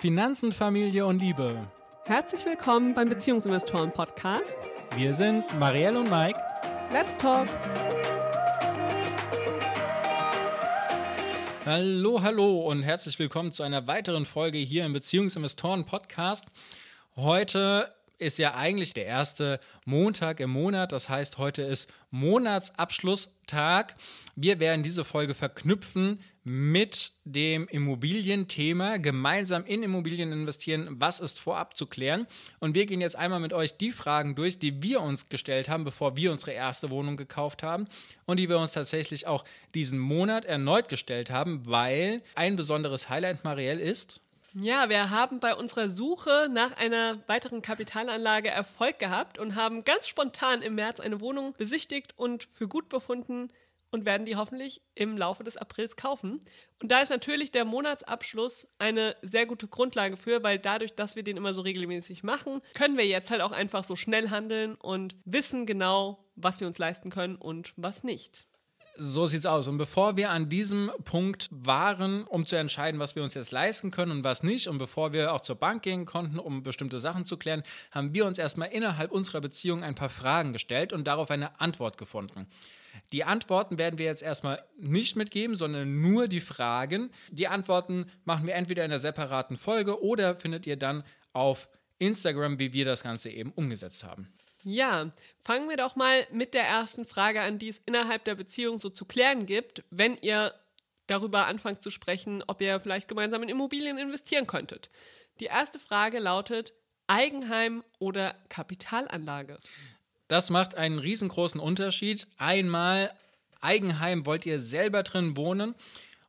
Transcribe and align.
Finanzen, 0.00 0.50
Familie 0.50 1.04
und 1.04 1.18
Liebe. 1.18 1.68
Herzlich 2.06 2.46
willkommen 2.46 2.94
beim 2.94 3.10
Beziehungsinvestoren 3.10 3.92
Podcast. 3.92 4.70
Wir 4.96 5.12
sind 5.12 5.44
Marielle 5.58 5.98
und 5.98 6.10
Mike. 6.10 6.40
Let's 6.90 7.18
talk. 7.18 7.46
Hallo, 11.66 12.22
hallo 12.22 12.62
und 12.70 12.82
herzlich 12.82 13.18
willkommen 13.18 13.52
zu 13.52 13.62
einer 13.62 13.86
weiteren 13.88 14.24
Folge 14.24 14.56
hier 14.56 14.86
im 14.86 14.94
Beziehungsinvestoren 14.94 15.84
Podcast. 15.84 16.46
Heute 17.16 17.94
ist 18.20 18.38
ja 18.38 18.54
eigentlich 18.54 18.92
der 18.92 19.06
erste 19.06 19.60
Montag 19.86 20.40
im 20.40 20.50
Monat. 20.50 20.92
Das 20.92 21.08
heißt, 21.08 21.38
heute 21.38 21.62
ist 21.62 21.90
Monatsabschlusstag. 22.10 23.94
Wir 24.36 24.60
werden 24.60 24.82
diese 24.82 25.04
Folge 25.04 25.34
verknüpfen 25.34 26.20
mit 26.42 27.12
dem 27.24 27.68
Immobilienthema, 27.68 28.96
gemeinsam 28.96 29.64
in 29.64 29.82
Immobilien 29.82 30.32
investieren. 30.32 30.88
Was 30.98 31.20
ist 31.20 31.38
vorab 31.38 31.76
zu 31.76 31.86
klären? 31.86 32.26
Und 32.58 32.74
wir 32.74 32.86
gehen 32.86 33.00
jetzt 33.00 33.16
einmal 33.16 33.40
mit 33.40 33.52
euch 33.52 33.76
die 33.76 33.90
Fragen 33.90 34.34
durch, 34.34 34.58
die 34.58 34.82
wir 34.82 35.00
uns 35.00 35.28
gestellt 35.28 35.68
haben, 35.68 35.84
bevor 35.84 36.16
wir 36.16 36.32
unsere 36.32 36.52
erste 36.52 36.90
Wohnung 36.90 37.16
gekauft 37.16 37.62
haben 37.62 37.86
und 38.26 38.38
die 38.38 38.48
wir 38.48 38.58
uns 38.58 38.72
tatsächlich 38.72 39.26
auch 39.26 39.44
diesen 39.74 39.98
Monat 39.98 40.44
erneut 40.44 40.88
gestellt 40.88 41.30
haben, 41.30 41.66
weil 41.66 42.22
ein 42.34 42.56
besonderes 42.56 43.08
Highlight 43.08 43.44
Marielle 43.44 43.80
ist. 43.80 44.20
Ja, 44.54 44.88
wir 44.88 45.10
haben 45.10 45.38
bei 45.38 45.54
unserer 45.54 45.88
Suche 45.88 46.48
nach 46.50 46.76
einer 46.76 47.22
weiteren 47.28 47.62
Kapitalanlage 47.62 48.48
Erfolg 48.48 48.98
gehabt 48.98 49.38
und 49.38 49.54
haben 49.54 49.84
ganz 49.84 50.08
spontan 50.08 50.60
im 50.62 50.74
März 50.74 50.98
eine 50.98 51.20
Wohnung 51.20 51.54
besichtigt 51.56 52.14
und 52.16 52.44
für 52.44 52.66
gut 52.66 52.88
befunden 52.88 53.52
und 53.92 54.04
werden 54.04 54.24
die 54.24 54.36
hoffentlich 54.36 54.82
im 54.94 55.16
Laufe 55.16 55.44
des 55.44 55.56
Aprils 55.56 55.96
kaufen. 55.96 56.40
Und 56.82 56.90
da 56.90 57.00
ist 57.00 57.10
natürlich 57.10 57.52
der 57.52 57.64
Monatsabschluss 57.64 58.68
eine 58.78 59.16
sehr 59.22 59.46
gute 59.46 59.68
Grundlage 59.68 60.16
für, 60.16 60.42
weil 60.42 60.58
dadurch, 60.58 60.94
dass 60.94 61.14
wir 61.14 61.22
den 61.22 61.36
immer 61.36 61.52
so 61.52 61.62
regelmäßig 61.62 62.24
machen, 62.24 62.60
können 62.74 62.96
wir 62.96 63.06
jetzt 63.06 63.30
halt 63.30 63.42
auch 63.42 63.52
einfach 63.52 63.84
so 63.84 63.94
schnell 63.94 64.30
handeln 64.30 64.74
und 64.76 65.14
wissen 65.24 65.64
genau, 65.64 66.24
was 66.34 66.60
wir 66.60 66.66
uns 66.66 66.78
leisten 66.78 67.10
können 67.10 67.36
und 67.36 67.72
was 67.76 68.02
nicht. 68.02 68.46
So 69.02 69.24
sieht's 69.24 69.46
aus. 69.46 69.66
Und 69.66 69.78
bevor 69.78 70.18
wir 70.18 70.28
an 70.28 70.50
diesem 70.50 70.90
Punkt 71.04 71.48
waren, 71.50 72.24
um 72.24 72.44
zu 72.44 72.56
entscheiden, 72.56 73.00
was 73.00 73.16
wir 73.16 73.22
uns 73.22 73.32
jetzt 73.32 73.50
leisten 73.50 73.90
können 73.90 74.12
und 74.12 74.24
was 74.24 74.42
nicht, 74.42 74.68
und 74.68 74.76
bevor 74.76 75.14
wir 75.14 75.32
auch 75.32 75.40
zur 75.40 75.56
Bank 75.56 75.82
gehen 75.84 76.04
konnten, 76.04 76.38
um 76.38 76.62
bestimmte 76.62 77.00
Sachen 77.00 77.24
zu 77.24 77.38
klären, 77.38 77.62
haben 77.92 78.12
wir 78.12 78.26
uns 78.26 78.36
erstmal 78.36 78.68
innerhalb 78.68 79.10
unserer 79.10 79.40
Beziehung 79.40 79.82
ein 79.82 79.94
paar 79.94 80.10
Fragen 80.10 80.52
gestellt 80.52 80.92
und 80.92 81.06
darauf 81.06 81.30
eine 81.30 81.58
Antwort 81.62 81.96
gefunden. 81.96 82.46
Die 83.14 83.24
Antworten 83.24 83.78
werden 83.78 83.98
wir 83.98 84.04
jetzt 84.04 84.22
erstmal 84.22 84.62
nicht 84.78 85.16
mitgeben, 85.16 85.56
sondern 85.56 86.02
nur 86.02 86.28
die 86.28 86.40
Fragen. 86.40 87.08
Die 87.30 87.48
Antworten 87.48 88.04
machen 88.26 88.46
wir 88.46 88.54
entweder 88.54 88.84
in 88.84 88.90
einer 88.90 88.98
separaten 88.98 89.56
Folge 89.56 90.04
oder 90.04 90.36
findet 90.36 90.66
ihr 90.66 90.76
dann 90.76 91.04
auf 91.32 91.70
Instagram, 91.98 92.58
wie 92.58 92.74
wir 92.74 92.84
das 92.84 93.02
Ganze 93.02 93.30
eben 93.30 93.50
umgesetzt 93.52 94.04
haben. 94.04 94.28
Ja, 94.62 95.10
fangen 95.40 95.68
wir 95.68 95.76
doch 95.76 95.96
mal 95.96 96.26
mit 96.32 96.54
der 96.54 96.64
ersten 96.64 97.04
Frage 97.04 97.40
an, 97.40 97.58
die 97.58 97.68
es 97.68 97.78
innerhalb 97.86 98.24
der 98.24 98.34
Beziehung 98.34 98.78
so 98.78 98.90
zu 98.90 99.04
klären 99.04 99.46
gibt, 99.46 99.82
wenn 99.90 100.16
ihr 100.20 100.54
darüber 101.06 101.46
anfangt 101.46 101.82
zu 101.82 101.90
sprechen, 101.90 102.44
ob 102.46 102.60
ihr 102.60 102.78
vielleicht 102.78 103.08
gemeinsam 103.08 103.42
in 103.42 103.48
Immobilien 103.48 103.98
investieren 103.98 104.46
könntet. 104.46 104.90
Die 105.40 105.46
erste 105.46 105.78
Frage 105.78 106.18
lautet 106.18 106.72
Eigenheim 107.06 107.82
oder 107.98 108.36
Kapitalanlage? 108.48 109.58
Das 110.28 110.50
macht 110.50 110.76
einen 110.76 110.98
riesengroßen 111.00 111.60
Unterschied. 111.60 112.28
Einmal 112.38 113.12
Eigenheim 113.60 114.26
wollt 114.26 114.46
ihr 114.46 114.60
selber 114.60 115.02
drin 115.02 115.36
wohnen 115.36 115.74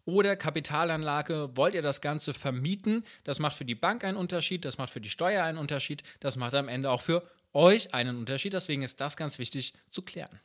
oder 0.06 0.36
Kapitalanlage, 0.36 1.52
wollt 1.56 1.76
ihr 1.76 1.84
das 1.84 2.02
Ganze 2.02 2.34
vermieten? 2.34 3.06
Das 3.24 3.40
macht 3.40 3.56
für 3.56 3.66
die 3.66 3.76
Bank 3.76 4.04
einen 4.04 4.18
Unterschied, 4.18 4.66
das 4.66 4.78
macht 4.78 4.90
für 4.90 5.02
die 5.02 5.10
Steuer 5.10 5.44
einen 5.44 5.60
Unterschied, 5.60 6.02
das 6.20 6.36
macht 6.36 6.56
am 6.56 6.68
Ende 6.68 6.90
auch 6.90 7.02
für 7.02 7.30
euch 7.54 7.94
einen 7.94 8.18
Unterschied. 8.18 8.54
Deswegen 8.54 8.82
ist 8.82 9.02
das 9.02 9.18
ganz 9.18 9.40
wichtig 9.40 9.74
zu 9.90 10.02
klären. 10.02 10.40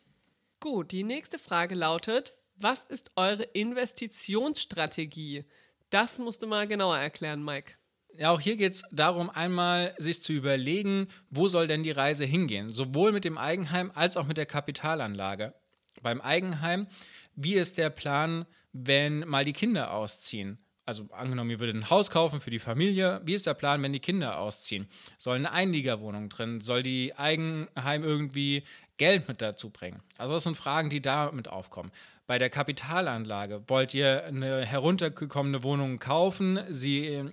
Gut, 0.60 0.92
die 0.92 1.04
nächste 1.04 1.38
Frage 1.38 1.74
lautet, 1.74 2.34
was 2.56 2.84
ist 2.84 3.12
eure 3.16 3.42
Investitionsstrategie? 3.42 5.44
Das 5.90 6.18
musst 6.18 6.42
du 6.42 6.46
mal 6.46 6.66
genauer 6.66 6.98
erklären, 6.98 7.44
Mike. 7.44 7.74
Ja, 8.18 8.30
auch 8.30 8.40
hier 8.40 8.56
geht 8.56 8.72
es 8.72 8.82
darum, 8.90 9.28
einmal 9.28 9.94
sich 9.98 10.22
zu 10.22 10.32
überlegen, 10.32 11.08
wo 11.28 11.48
soll 11.48 11.66
denn 11.66 11.82
die 11.82 11.90
Reise 11.90 12.24
hingehen? 12.24 12.70
Sowohl 12.70 13.12
mit 13.12 13.24
dem 13.24 13.36
Eigenheim 13.36 13.92
als 13.94 14.16
auch 14.16 14.26
mit 14.26 14.38
der 14.38 14.46
Kapitalanlage. 14.46 15.54
Beim 16.02 16.22
Eigenheim, 16.22 16.86
wie 17.34 17.54
ist 17.54 17.76
der 17.76 17.90
Plan, 17.90 18.46
wenn 18.72 19.20
mal 19.20 19.44
die 19.44 19.52
Kinder 19.52 19.92
ausziehen? 19.92 20.58
Also 20.86 21.08
angenommen, 21.12 21.50
ihr 21.50 21.58
würdet 21.58 21.74
ein 21.74 21.90
Haus 21.90 22.10
kaufen 22.10 22.40
für 22.40 22.50
die 22.50 22.60
Familie, 22.60 23.20
wie 23.24 23.34
ist 23.34 23.46
der 23.46 23.54
Plan, 23.54 23.82
wenn 23.82 23.92
die 23.92 24.00
Kinder 24.00 24.38
ausziehen? 24.38 24.86
Soll 25.18 25.36
eine 25.36 25.50
Einliegerwohnung 25.50 26.28
drin? 26.28 26.60
Soll 26.60 26.84
die 26.84 27.12
Eigenheim 27.16 28.04
irgendwie 28.04 28.62
Geld 28.96 29.26
mit 29.28 29.42
dazu 29.42 29.70
bringen? 29.70 30.00
Also 30.16 30.34
das 30.34 30.44
sind 30.44 30.56
Fragen, 30.56 30.88
die 30.88 31.02
damit 31.02 31.48
aufkommen. 31.48 31.90
Bei 32.28 32.38
der 32.38 32.50
Kapitalanlage 32.50 33.64
wollt 33.66 33.94
ihr 33.94 34.24
eine 34.24 34.64
heruntergekommene 34.64 35.64
Wohnung 35.64 35.98
kaufen, 35.98 36.60
sie 36.70 37.30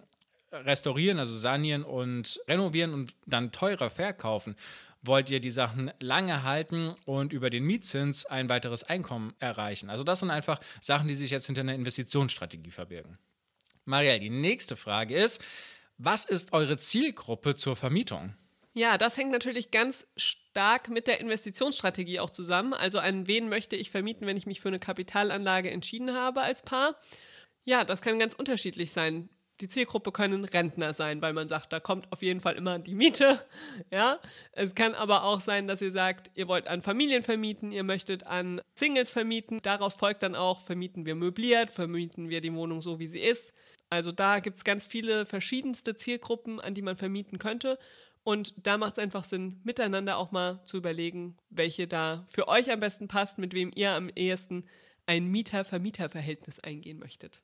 restaurieren, 0.51 1.19
also 1.19 1.35
sanieren 1.35 1.83
und 1.83 2.39
renovieren 2.47 2.93
und 2.93 3.13
dann 3.27 3.51
teurer 3.51 3.91
verkaufen? 3.91 4.55
Wollt 5.03 5.29
ihr 5.29 5.39
die 5.39 5.51
Sachen 5.51 5.91
lange 5.99 6.43
halten 6.43 6.95
und 7.05 7.33
über 7.33 7.49
den 7.49 7.65
Mietzins 7.65 8.25
ein 8.25 8.49
weiteres 8.49 8.83
Einkommen 8.83 9.33
erreichen? 9.39 9.89
Also 9.91 10.03
das 10.03 10.21
sind 10.21 10.31
einfach 10.31 10.59
Sachen, 10.81 11.07
die 11.07 11.15
sich 11.15 11.29
jetzt 11.29 11.45
hinter 11.45 11.61
einer 11.61 11.75
Investitionsstrategie 11.75 12.71
verbirgen. 12.71 13.19
Marielle, 13.85 14.19
die 14.19 14.29
nächste 14.29 14.75
Frage 14.75 15.15
ist, 15.15 15.41
was 15.97 16.25
ist 16.25 16.53
eure 16.53 16.77
Zielgruppe 16.77 17.55
zur 17.55 17.75
Vermietung? 17.75 18.35
Ja, 18.73 18.97
das 18.97 19.17
hängt 19.17 19.31
natürlich 19.31 19.69
ganz 19.69 20.07
stark 20.17 20.89
mit 20.89 21.07
der 21.07 21.19
Investitionsstrategie 21.19 22.19
auch 22.19 22.31
zusammen. 22.31 22.73
Also 22.73 22.99
an 22.99 23.27
wen 23.27 23.47
möchte 23.47 23.75
ich 23.75 23.91
vermieten, 23.91 24.25
wenn 24.25 24.37
ich 24.37 24.47
mich 24.47 24.61
für 24.61 24.69
eine 24.69 24.79
Kapitalanlage 24.79 25.69
entschieden 25.69 26.13
habe 26.13 26.41
als 26.41 26.63
Paar? 26.63 26.95
Ja, 27.63 27.83
das 27.83 28.01
kann 28.01 28.17
ganz 28.17 28.33
unterschiedlich 28.33 28.91
sein 28.91 29.29
die 29.63 29.69
Zielgruppe 29.69 30.11
können 30.11 30.43
Rentner 30.43 30.93
sein, 30.93 31.21
weil 31.21 31.31
man 31.31 31.47
sagt, 31.47 31.71
da 31.71 31.79
kommt 31.79 32.11
auf 32.11 32.21
jeden 32.21 32.41
Fall 32.41 32.55
immer 32.55 32.79
die 32.79 32.95
Miete. 32.95 33.39
Ja, 33.91 34.19
es 34.51 34.75
kann 34.75 34.93
aber 34.93 35.23
auch 35.23 35.39
sein, 35.39 35.67
dass 35.67 35.81
ihr 35.81 35.91
sagt, 35.91 36.31
ihr 36.35 36.47
wollt 36.47 36.67
an 36.67 36.81
Familien 36.81 37.23
vermieten, 37.23 37.71
ihr 37.71 37.83
möchtet 37.83 38.27
an 38.27 38.59
Singles 38.75 39.11
vermieten. 39.11 39.59
Daraus 39.61 39.95
folgt 39.95 40.23
dann 40.23 40.35
auch, 40.35 40.59
vermieten 40.59 41.05
wir 41.05 41.15
möbliert, 41.15 41.71
vermieten 41.71 42.29
wir 42.29 42.41
die 42.41 42.53
Wohnung 42.53 42.81
so, 42.81 42.99
wie 42.99 43.07
sie 43.07 43.21
ist. 43.21 43.53
Also 43.89 44.11
da 44.11 44.39
gibt 44.39 44.57
es 44.57 44.63
ganz 44.63 44.85
viele 44.85 45.25
verschiedenste 45.25 45.95
Zielgruppen, 45.95 46.59
an 46.59 46.73
die 46.73 46.81
man 46.81 46.97
vermieten 46.97 47.39
könnte. 47.39 47.79
Und 48.23 48.53
da 48.57 48.77
macht 48.77 48.93
es 48.93 48.99
einfach 48.99 49.23
Sinn, 49.23 49.61
miteinander 49.63 50.17
auch 50.17 50.31
mal 50.31 50.61
zu 50.65 50.77
überlegen, 50.77 51.37
welche 51.49 51.87
da 51.87 52.23
für 52.27 52.47
euch 52.49 52.69
am 52.71 52.81
besten 52.81 53.07
passt, 53.07 53.37
mit 53.37 53.53
wem 53.53 53.71
ihr 53.73 53.91
am 53.91 54.09
ehesten 54.09 54.65
ein 55.05 55.27
Mieter-Vermieter-Verhältnis 55.27 56.59
eingehen 56.59 56.99
möchtet. 56.99 57.43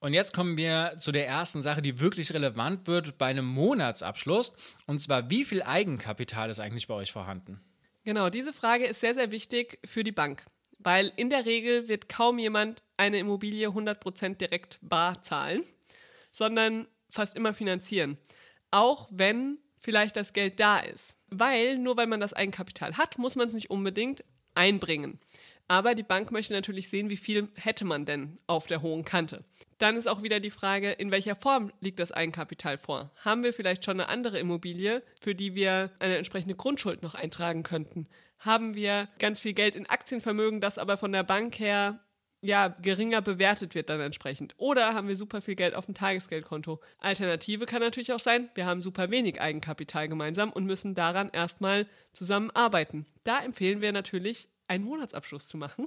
Und 0.00 0.12
jetzt 0.12 0.32
kommen 0.32 0.56
wir 0.56 0.94
zu 0.98 1.10
der 1.10 1.26
ersten 1.26 1.60
Sache, 1.60 1.82
die 1.82 1.98
wirklich 1.98 2.32
relevant 2.32 2.86
wird 2.86 3.18
bei 3.18 3.26
einem 3.26 3.46
Monatsabschluss. 3.46 4.52
Und 4.86 5.00
zwar, 5.00 5.28
wie 5.30 5.44
viel 5.44 5.62
Eigenkapital 5.62 6.50
ist 6.50 6.60
eigentlich 6.60 6.86
bei 6.86 6.94
euch 6.94 7.12
vorhanden? 7.12 7.60
Genau, 8.04 8.30
diese 8.30 8.52
Frage 8.52 8.86
ist 8.86 9.00
sehr, 9.00 9.14
sehr 9.14 9.32
wichtig 9.32 9.78
für 9.84 10.04
die 10.04 10.12
Bank. 10.12 10.46
Weil 10.78 11.12
in 11.16 11.30
der 11.30 11.46
Regel 11.46 11.88
wird 11.88 12.08
kaum 12.08 12.38
jemand 12.38 12.84
eine 12.96 13.18
Immobilie 13.18 13.68
100% 13.68 14.36
direkt 14.36 14.78
bar 14.80 15.20
zahlen, 15.22 15.64
sondern 16.30 16.86
fast 17.10 17.34
immer 17.34 17.52
finanzieren. 17.52 18.16
Auch 18.70 19.08
wenn 19.10 19.58
vielleicht 19.78 20.16
das 20.16 20.32
Geld 20.32 20.60
da 20.60 20.78
ist. 20.78 21.18
Weil 21.28 21.78
nur 21.78 21.96
weil 21.96 22.06
man 22.06 22.20
das 22.20 22.32
Eigenkapital 22.32 22.96
hat, 22.96 23.18
muss 23.18 23.34
man 23.34 23.48
es 23.48 23.54
nicht 23.54 23.70
unbedingt 23.70 24.24
einbringen. 24.54 25.18
Aber 25.68 25.94
die 25.94 26.02
Bank 26.02 26.32
möchte 26.32 26.54
natürlich 26.54 26.88
sehen, 26.88 27.10
wie 27.10 27.18
viel 27.18 27.48
hätte 27.54 27.84
man 27.84 28.06
denn 28.06 28.38
auf 28.46 28.66
der 28.66 28.80
hohen 28.80 29.04
Kante. 29.04 29.44
Dann 29.76 29.96
ist 29.96 30.08
auch 30.08 30.22
wieder 30.22 30.40
die 30.40 30.50
Frage, 30.50 30.90
in 30.92 31.10
welcher 31.10 31.36
Form 31.36 31.70
liegt 31.80 32.00
das 32.00 32.10
Eigenkapital 32.10 32.78
vor? 32.78 33.10
Haben 33.22 33.42
wir 33.42 33.52
vielleicht 33.52 33.84
schon 33.84 34.00
eine 34.00 34.08
andere 34.08 34.38
Immobilie, 34.38 35.02
für 35.20 35.34
die 35.34 35.54
wir 35.54 35.90
eine 36.00 36.16
entsprechende 36.16 36.54
Grundschuld 36.54 37.02
noch 37.02 37.14
eintragen 37.14 37.62
könnten? 37.62 38.08
Haben 38.38 38.74
wir 38.74 39.08
ganz 39.18 39.42
viel 39.42 39.52
Geld 39.52 39.76
in 39.76 39.86
Aktienvermögen, 39.86 40.60
das 40.60 40.78
aber 40.78 40.96
von 40.96 41.12
der 41.12 41.22
Bank 41.22 41.58
her 41.58 42.00
ja, 42.40 42.68
geringer 42.68 43.20
bewertet 43.20 43.74
wird 43.74 43.90
dann 43.90 44.00
entsprechend. 44.00 44.54
Oder 44.58 44.94
haben 44.94 45.08
wir 45.08 45.16
super 45.16 45.40
viel 45.40 45.56
Geld 45.56 45.74
auf 45.74 45.86
dem 45.86 45.94
Tagesgeldkonto. 45.94 46.80
Alternative 46.98 47.66
kann 47.66 47.80
natürlich 47.80 48.12
auch 48.12 48.20
sein, 48.20 48.48
wir 48.54 48.64
haben 48.64 48.80
super 48.80 49.10
wenig 49.10 49.40
Eigenkapital 49.40 50.08
gemeinsam 50.08 50.50
und 50.52 50.64
müssen 50.64 50.94
daran 50.94 51.30
erstmal 51.32 51.86
zusammenarbeiten. 52.12 53.06
Da 53.24 53.40
empfehlen 53.40 53.80
wir 53.80 53.92
natürlich 53.92 54.48
einen 54.68 54.84
Monatsabschluss 54.84 55.48
zu 55.48 55.56
machen. 55.56 55.86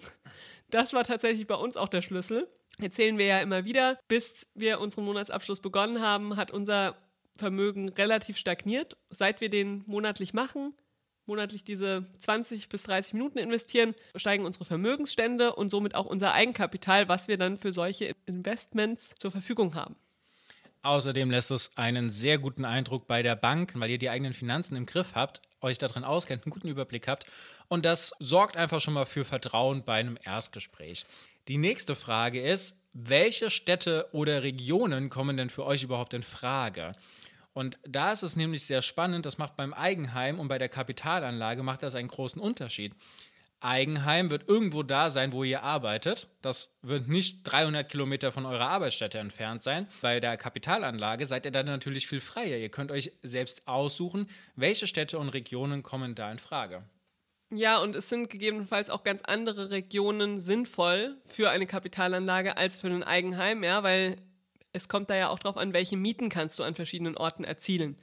Das 0.70 0.94
war 0.94 1.04
tatsächlich 1.04 1.48
bei 1.48 1.56
uns 1.56 1.78
auch 1.78 1.90
der 1.90 2.02
Schlüssel. 2.02 2.48
Erzählen 2.80 3.18
wir 3.18 3.26
ja 3.26 3.40
immer 3.40 3.66
wieder, 3.66 4.00
bis 4.08 4.48
wir 4.56 4.80
unseren 4.80 5.06
Monatsabschluss 5.06 5.62
begonnen 5.62 6.02
haben, 6.02 6.38
hat 6.38 6.52
unser 6.52 6.96
Vermögen 7.36 7.90
relativ 7.90 8.38
stagniert. 8.38 8.98
Seit 9.10 9.42
wir 9.42 9.50
den 9.50 9.84
monatlich 9.86 10.34
machen, 10.34 10.74
monatlich 11.26 11.64
diese 11.64 12.06
20 12.20 12.70
bis 12.70 12.84
30 12.84 13.14
Minuten 13.14 13.38
investieren, 13.38 13.96
steigen 14.16 14.46
unsere 14.46 14.66
Vermögensstände 14.66 15.56
und 15.56 15.70
somit 15.70 15.96
auch 15.96 16.06
unser 16.06 16.34
Eigenkapital, 16.34 17.10
was 17.10 17.28
wir 17.28 17.38
dann 17.38 17.58
für 17.58 17.72
solche 17.72 18.16
Investments 18.26 19.16
zur 19.18 19.32
Verfügung 19.32 19.76
haben. 19.76 19.96
Außerdem 20.84 21.30
lässt 21.30 21.52
es 21.52 21.78
einen 21.78 22.10
sehr 22.10 22.40
guten 22.40 22.66
Eindruck 22.66 23.06
bei 23.06 23.22
der 23.22 23.36
Bank, 23.36 23.74
weil 23.76 23.92
ihr 23.92 24.00
die 24.00 24.10
eigenen 24.10 24.34
Finanzen 24.34 24.76
im 24.76 24.88
Griff 24.88 25.14
habt, 25.14 25.42
euch 25.62 25.78
darin 25.78 26.04
auskennt, 26.04 26.44
einen 26.44 26.52
guten 26.52 26.68
Überblick 26.68 27.08
habt. 27.08 27.26
Und 27.68 27.86
das 27.86 28.14
sorgt 28.20 28.58
einfach 28.58 28.82
schon 28.82 28.96
mal 28.96 29.06
für 29.06 29.24
Vertrauen 29.24 29.84
bei 29.84 30.00
einem 30.00 30.18
Erstgespräch. 30.24 31.06
Die 31.48 31.58
nächste 31.58 31.96
Frage 31.96 32.42
ist, 32.42 32.78
welche 32.94 33.50
Städte 33.50 34.08
oder 34.12 34.44
Regionen 34.44 35.10
kommen 35.10 35.38
denn 35.38 35.50
für 35.50 35.66
euch 35.66 35.84
überhaupt 35.84 36.14
in 36.14 36.24
Frage? 36.24 36.92
Und 37.54 37.78
da 37.84 38.12
ist 38.12 38.24
es 38.24 38.36
nämlich 38.36 38.66
sehr 38.66 38.82
spannend, 38.82 39.26
das 39.26 39.38
macht 39.38 39.58
beim 39.58 39.74
Eigenheim 39.74 40.40
und 40.40 40.48
bei 40.48 40.58
der 40.58 40.70
Kapitalanlage 40.70 41.64
macht 41.64 41.84
das 41.84 41.96
einen 41.96 42.08
großen 42.08 42.42
Unterschied. 42.42 42.94
Eigenheim 43.62 44.30
wird 44.30 44.48
irgendwo 44.48 44.84
da 44.84 45.10
sein, 45.10 45.32
wo 45.32 45.44
ihr 45.44 45.64
arbeitet. 45.64 46.28
Das 46.42 46.76
wird 46.82 47.08
nicht 47.08 47.44
300 47.44 47.88
Kilometer 47.88 48.32
von 48.32 48.46
eurer 48.46 48.68
Arbeitsstätte 48.68 49.20
entfernt 49.20 49.64
sein. 49.64 49.88
Bei 50.02 50.20
der 50.20 50.36
Kapitalanlage 50.36 51.26
seid 51.26 51.46
ihr 51.46 51.52
dann 51.52 51.68
natürlich 51.68 52.08
viel 52.08 52.20
freier. 52.20 52.58
Ihr 52.58 52.70
könnt 52.70 52.92
euch 52.92 53.12
selbst 53.22 53.68
aussuchen, 53.68 54.28
welche 54.56 54.88
Städte 54.88 55.20
und 55.20 55.30
Regionen 55.30 55.84
kommen 55.84 56.16
da 56.16 56.32
in 56.32 56.40
Frage. 56.40 56.84
Ja, 57.54 57.80
und 57.80 57.96
es 57.96 58.08
sind 58.10 58.30
gegebenenfalls 58.30 58.90
auch 58.90 59.04
ganz 59.04 59.22
andere 59.24 59.72
Regionen 59.72 60.40
sinnvoll 60.40 61.18
für 61.26 61.50
eine 61.50 61.68
Kapitalanlage 61.68 62.56
als 62.58 62.78
für 62.78 62.88
ein 62.88 63.04
Eigenheim, 63.04 63.64
ja, 63.64 63.84
weil 63.84 64.18
es 64.74 64.88
kommt 64.88 65.10
da 65.10 65.16
ja 65.16 65.30
auch 65.30 65.40
drauf 65.40 65.58
an, 65.58 65.74
welche 65.74 65.98
Mieten 65.98 66.30
kannst 66.30 66.58
du 66.60 66.64
an 66.64 66.76
verschiedenen 66.76 67.18
Orten 67.18 67.44
erzielen. 67.44 67.98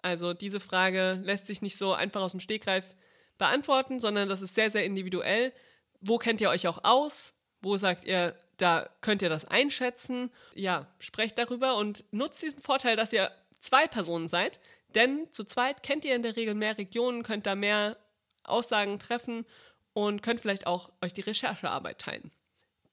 Also 0.00 0.32
diese 0.34 0.58
Frage 0.58 1.20
lässt 1.22 1.46
sich 1.46 1.62
nicht 1.62 1.76
so 1.76 1.92
einfach 1.92 2.22
aus 2.22 2.32
dem 2.32 2.40
Stegreif 2.40 2.94
beantworten, 3.38 4.00
sondern 4.00 4.28
das 4.28 4.42
ist 4.42 4.54
sehr, 4.54 4.70
sehr 4.70 4.84
individuell. 4.84 5.52
Wo 6.00 6.18
kennt 6.18 6.40
ihr 6.40 6.50
euch 6.50 6.66
auch 6.66 6.84
aus? 6.84 7.34
Wo 7.62 7.76
sagt 7.76 8.04
ihr, 8.04 8.36
da 8.56 8.88
könnt 9.00 9.22
ihr 9.22 9.28
das 9.28 9.44
einschätzen? 9.46 10.30
Ja, 10.54 10.86
sprecht 10.98 11.38
darüber 11.38 11.76
und 11.76 12.04
nutzt 12.12 12.42
diesen 12.42 12.60
Vorteil, 12.60 12.96
dass 12.96 13.12
ihr 13.12 13.30
zwei 13.60 13.86
Personen 13.86 14.28
seid, 14.28 14.60
denn 14.94 15.32
zu 15.32 15.44
zweit 15.44 15.82
kennt 15.82 16.04
ihr 16.04 16.14
in 16.14 16.22
der 16.22 16.36
Regel 16.36 16.54
mehr 16.54 16.78
Regionen, 16.78 17.22
könnt 17.22 17.46
da 17.46 17.54
mehr 17.54 17.96
Aussagen 18.44 18.98
treffen 18.98 19.46
und 19.94 20.22
könnt 20.22 20.40
vielleicht 20.40 20.66
auch 20.66 20.90
euch 21.02 21.14
die 21.14 21.22
Recherchearbeit 21.22 21.98
teilen. 21.98 22.30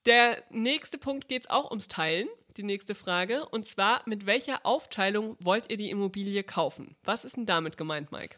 Der 0.06 0.44
nächste 0.50 0.98
Punkt 0.98 1.28
geht 1.28 1.44
es 1.44 1.50
auch 1.50 1.70
ums 1.70 1.88
Teilen, 1.88 2.28
die 2.58 2.64
nächste 2.64 2.96
Frage, 2.96 3.48
und 3.50 3.66
zwar, 3.66 4.02
mit 4.06 4.26
welcher 4.26 4.66
Aufteilung 4.66 5.38
wollt 5.40 5.70
ihr 5.70 5.78
die 5.78 5.90
Immobilie 5.90 6.44
kaufen? 6.44 6.96
Was 7.04 7.24
ist 7.24 7.38
denn 7.38 7.46
damit 7.46 7.78
gemeint, 7.78 8.12
Mike? 8.12 8.38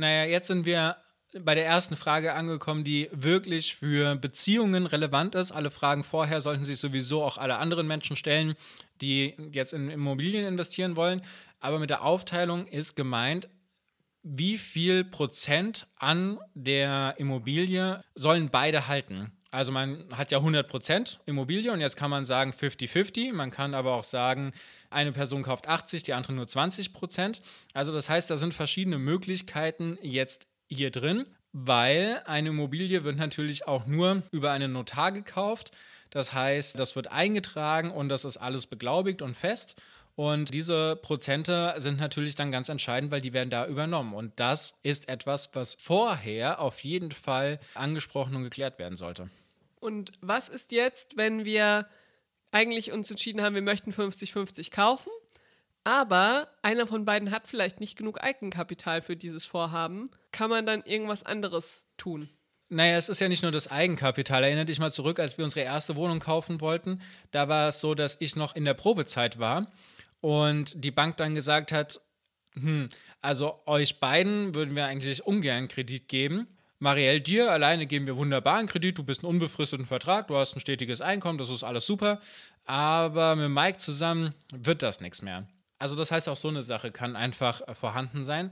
Naja, 0.00 0.24
jetzt 0.24 0.46
sind 0.46 0.64
wir 0.64 0.96
bei 1.38 1.54
der 1.54 1.66
ersten 1.66 1.94
Frage 1.94 2.32
angekommen, 2.32 2.84
die 2.84 3.08
wirklich 3.12 3.76
für 3.76 4.16
Beziehungen 4.16 4.86
relevant 4.86 5.34
ist. 5.34 5.52
Alle 5.52 5.70
Fragen 5.70 6.04
vorher 6.04 6.40
sollten 6.40 6.64
sich 6.64 6.78
sowieso 6.78 7.22
auch 7.22 7.36
alle 7.36 7.58
anderen 7.58 7.86
Menschen 7.86 8.16
stellen, 8.16 8.54
die 9.02 9.34
jetzt 9.52 9.74
in 9.74 9.90
Immobilien 9.90 10.46
investieren 10.46 10.96
wollen. 10.96 11.20
Aber 11.60 11.78
mit 11.78 11.90
der 11.90 12.02
Aufteilung 12.02 12.66
ist 12.66 12.96
gemeint, 12.96 13.48
wie 14.22 14.56
viel 14.56 15.04
Prozent 15.04 15.86
an 15.96 16.38
der 16.54 17.14
Immobilie 17.18 18.02
sollen 18.14 18.48
beide 18.50 18.88
halten? 18.88 19.32
Also 19.50 19.72
man 19.72 20.04
hat 20.14 20.30
ja 20.30 20.38
100 20.38 20.68
Prozent 20.68 21.18
Immobilie 21.26 21.72
und 21.72 21.80
jetzt 21.80 21.96
kann 21.96 22.10
man 22.10 22.24
sagen 22.24 22.52
50-50. 22.52 23.32
Man 23.32 23.50
kann 23.50 23.74
aber 23.74 23.94
auch 23.94 24.04
sagen, 24.04 24.52
eine 24.90 25.12
Person 25.12 25.42
kauft 25.42 25.66
80, 25.66 26.04
die 26.04 26.14
andere 26.14 26.32
nur 26.32 26.46
20 26.46 26.92
Prozent. 26.92 27.42
Also 27.74 27.92
das 27.92 28.08
heißt, 28.08 28.30
da 28.30 28.36
sind 28.36 28.54
verschiedene 28.54 28.98
Möglichkeiten 28.98 29.98
jetzt 30.02 30.46
hier 30.68 30.90
drin, 30.92 31.26
weil 31.52 32.22
eine 32.26 32.50
Immobilie 32.50 33.02
wird 33.02 33.16
natürlich 33.16 33.66
auch 33.66 33.86
nur 33.86 34.22
über 34.30 34.52
einen 34.52 34.72
Notar 34.72 35.10
gekauft. 35.10 35.72
Das 36.10 36.32
heißt, 36.32 36.78
das 36.78 36.94
wird 36.94 37.10
eingetragen 37.10 37.90
und 37.90 38.08
das 38.08 38.24
ist 38.24 38.36
alles 38.36 38.66
beglaubigt 38.66 39.20
und 39.22 39.36
fest. 39.36 39.80
Und 40.16 40.52
diese 40.52 40.96
Prozente 40.96 41.74
sind 41.78 41.98
natürlich 41.98 42.34
dann 42.34 42.50
ganz 42.50 42.68
entscheidend, 42.68 43.10
weil 43.10 43.20
die 43.20 43.32
werden 43.32 43.50
da 43.50 43.66
übernommen. 43.66 44.12
Und 44.14 44.38
das 44.38 44.74
ist 44.82 45.08
etwas, 45.08 45.50
was 45.54 45.76
vorher 45.80 46.60
auf 46.60 46.84
jeden 46.84 47.10
Fall 47.10 47.58
angesprochen 47.74 48.36
und 48.36 48.42
geklärt 48.42 48.78
werden 48.78 48.96
sollte. 48.96 49.30
Und 49.80 50.12
was 50.20 50.48
ist 50.48 50.72
jetzt, 50.72 51.16
wenn 51.16 51.44
wir 51.44 51.86
eigentlich 52.52 52.92
uns 52.92 53.10
entschieden 53.10 53.40
haben, 53.40 53.54
wir 53.54 53.62
möchten 53.62 53.92
50-50 53.92 54.70
kaufen, 54.70 55.10
aber 55.84 56.48
einer 56.62 56.86
von 56.86 57.04
beiden 57.04 57.30
hat 57.30 57.48
vielleicht 57.48 57.80
nicht 57.80 57.96
genug 57.96 58.22
Eigenkapital 58.22 59.00
für 59.00 59.16
dieses 59.16 59.46
Vorhaben? 59.46 60.10
Kann 60.32 60.50
man 60.50 60.66
dann 60.66 60.82
irgendwas 60.82 61.24
anderes 61.24 61.86
tun? 61.96 62.28
Naja, 62.68 62.96
es 62.98 63.08
ist 63.08 63.20
ja 63.20 63.28
nicht 63.28 63.42
nur 63.42 63.50
das 63.50 63.70
Eigenkapital. 63.70 64.44
Erinnere 64.44 64.66
dich 64.66 64.78
mal 64.78 64.92
zurück, 64.92 65.18
als 65.18 65.38
wir 65.38 65.44
unsere 65.44 65.64
erste 65.64 65.96
Wohnung 65.96 66.20
kaufen 66.20 66.60
wollten. 66.60 67.00
Da 67.30 67.48
war 67.48 67.68
es 67.68 67.80
so, 67.80 67.94
dass 67.94 68.18
ich 68.20 68.36
noch 68.36 68.54
in 68.54 68.64
der 68.64 68.74
Probezeit 68.74 69.40
war 69.40 69.66
und 70.20 70.84
die 70.84 70.90
Bank 70.90 71.16
dann 71.16 71.34
gesagt 71.34 71.72
hat, 71.72 72.00
hm, 72.54 72.88
also 73.20 73.62
euch 73.66 74.00
beiden 74.00 74.54
würden 74.54 74.74
wir 74.76 74.86
eigentlich 74.86 75.24
ungern 75.24 75.68
Kredit 75.68 76.08
geben. 76.08 76.48
Marielle, 76.78 77.20
dir 77.20 77.52
alleine 77.52 77.86
geben 77.86 78.06
wir 78.06 78.16
wunderbaren 78.16 78.66
Kredit, 78.66 78.96
du 78.96 79.04
bist 79.04 79.20
einen 79.20 79.28
unbefristeten 79.28 79.84
Vertrag, 79.84 80.28
du 80.28 80.36
hast 80.36 80.56
ein 80.56 80.60
stetiges 80.60 81.02
Einkommen, 81.02 81.36
das 81.36 81.50
ist 81.50 81.62
alles 81.62 81.86
super. 81.86 82.20
Aber 82.64 83.36
mit 83.36 83.50
Mike 83.50 83.78
zusammen 83.78 84.34
wird 84.52 84.82
das 84.82 85.00
nichts 85.00 85.20
mehr. 85.20 85.46
Also 85.78 85.94
das 85.94 86.10
heißt, 86.10 86.28
auch 86.28 86.36
so 86.36 86.48
eine 86.48 86.62
Sache 86.62 86.90
kann 86.90 87.16
einfach 87.16 87.66
äh, 87.66 87.74
vorhanden 87.74 88.24
sein. 88.24 88.50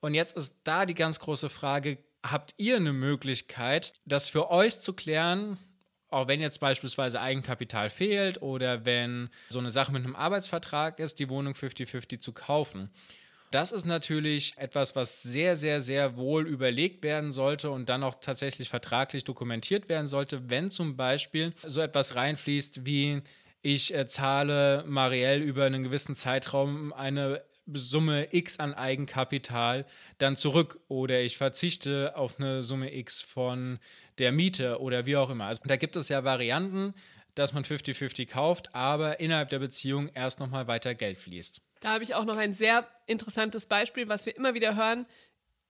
Und 0.00 0.14
jetzt 0.14 0.36
ist 0.36 0.56
da 0.64 0.86
die 0.86 0.94
ganz 0.94 1.20
große 1.20 1.50
Frage, 1.50 1.98
habt 2.22 2.54
ihr 2.56 2.76
eine 2.76 2.92
Möglichkeit, 2.92 3.92
das 4.04 4.28
für 4.28 4.50
euch 4.50 4.80
zu 4.80 4.94
klären, 4.94 5.58
auch 6.10 6.28
wenn 6.28 6.40
jetzt 6.40 6.60
beispielsweise 6.60 7.20
Eigenkapital 7.20 7.90
fehlt 7.90 8.42
oder 8.42 8.84
wenn 8.84 9.30
so 9.48 9.58
eine 9.58 9.70
Sache 9.70 9.92
mit 9.92 10.04
einem 10.04 10.16
Arbeitsvertrag 10.16 10.98
ist, 10.98 11.18
die 11.18 11.28
Wohnung 11.28 11.54
50-50 11.54 12.18
zu 12.18 12.32
kaufen. 12.32 12.90
Das 13.50 13.72
ist 13.72 13.84
natürlich 13.84 14.54
etwas, 14.58 14.94
was 14.94 15.22
sehr, 15.22 15.56
sehr, 15.56 15.80
sehr 15.80 16.16
wohl 16.16 16.46
überlegt 16.46 17.02
werden 17.02 17.32
sollte 17.32 17.70
und 17.70 17.88
dann 17.88 18.04
auch 18.04 18.16
tatsächlich 18.20 18.68
vertraglich 18.68 19.24
dokumentiert 19.24 19.88
werden 19.88 20.06
sollte, 20.06 20.50
wenn 20.50 20.70
zum 20.70 20.96
Beispiel 20.96 21.52
so 21.64 21.80
etwas 21.80 22.14
reinfließt 22.14 22.86
wie 22.86 23.22
ich 23.62 23.94
äh, 23.94 24.06
zahle 24.06 24.84
Marielle 24.86 25.44
über 25.44 25.64
einen 25.66 25.82
gewissen 25.82 26.14
Zeitraum 26.14 26.92
eine 26.92 27.42
Summe 27.74 28.28
X 28.32 28.58
an 28.58 28.74
Eigenkapital 28.74 29.86
dann 30.18 30.36
zurück 30.36 30.80
oder 30.88 31.20
ich 31.20 31.38
verzichte 31.38 32.16
auf 32.16 32.38
eine 32.38 32.62
Summe 32.62 32.94
X 32.94 33.22
von 33.22 33.78
der 34.18 34.32
Miete 34.32 34.80
oder 34.80 35.06
wie 35.06 35.16
auch 35.16 35.30
immer. 35.30 35.46
Also 35.46 35.62
da 35.64 35.76
gibt 35.76 35.96
es 35.96 36.08
ja 36.08 36.24
Varianten, 36.24 36.94
dass 37.34 37.52
man 37.52 37.64
50-50 37.64 38.26
kauft, 38.26 38.74
aber 38.74 39.20
innerhalb 39.20 39.48
der 39.48 39.60
Beziehung 39.60 40.08
erst 40.14 40.40
nochmal 40.40 40.66
weiter 40.66 40.94
Geld 40.94 41.18
fließt. 41.18 41.60
Da 41.80 41.94
habe 41.94 42.04
ich 42.04 42.14
auch 42.14 42.24
noch 42.24 42.36
ein 42.36 42.52
sehr 42.52 42.86
interessantes 43.06 43.66
Beispiel, 43.66 44.08
was 44.08 44.26
wir 44.26 44.36
immer 44.36 44.54
wieder 44.54 44.76
hören, 44.76 45.06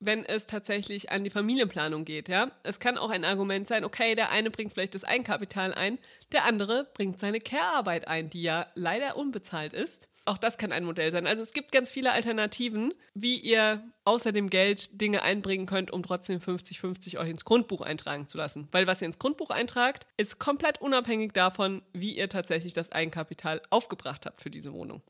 wenn 0.00 0.24
es 0.24 0.46
tatsächlich 0.46 1.12
an 1.12 1.24
die 1.24 1.30
Familienplanung 1.30 2.04
geht. 2.04 2.28
Ja? 2.28 2.50
Es 2.62 2.80
kann 2.80 2.98
auch 2.98 3.10
ein 3.10 3.24
Argument 3.24 3.68
sein, 3.68 3.84
okay, 3.84 4.14
der 4.14 4.30
eine 4.30 4.50
bringt 4.50 4.72
vielleicht 4.72 4.94
das 4.94 5.04
Eigenkapital 5.04 5.74
ein, 5.74 5.98
der 6.32 6.46
andere 6.46 6.88
bringt 6.94 7.20
seine 7.20 7.38
Care-Arbeit 7.38 8.08
ein, 8.08 8.30
die 8.30 8.42
ja 8.42 8.66
leider 8.74 9.16
unbezahlt 9.16 9.74
ist. 9.74 10.08
Auch 10.26 10.38
das 10.38 10.58
kann 10.58 10.70
ein 10.70 10.84
Modell 10.84 11.12
sein. 11.12 11.26
Also 11.26 11.42
es 11.42 11.52
gibt 11.52 11.72
ganz 11.72 11.90
viele 11.90 12.12
Alternativen, 12.12 12.92
wie 13.14 13.38
ihr 13.38 13.82
außer 14.04 14.32
dem 14.32 14.50
Geld 14.50 15.00
Dinge 15.00 15.22
einbringen 15.22 15.66
könnt, 15.66 15.90
um 15.90 16.02
trotzdem 16.02 16.40
50-50 16.40 17.18
euch 17.18 17.30
ins 17.30 17.44
Grundbuch 17.44 17.80
eintragen 17.80 18.26
zu 18.26 18.36
lassen. 18.36 18.68
Weil 18.70 18.86
was 18.86 19.00
ihr 19.00 19.06
ins 19.06 19.18
Grundbuch 19.18 19.50
eintragt, 19.50 20.06
ist 20.18 20.38
komplett 20.38 20.80
unabhängig 20.80 21.32
davon, 21.32 21.82
wie 21.92 22.16
ihr 22.16 22.28
tatsächlich 22.28 22.74
das 22.74 22.92
Eigenkapital 22.92 23.62
aufgebracht 23.70 24.26
habt 24.26 24.42
für 24.42 24.50
diese 24.50 24.72
Wohnung. 24.72 25.02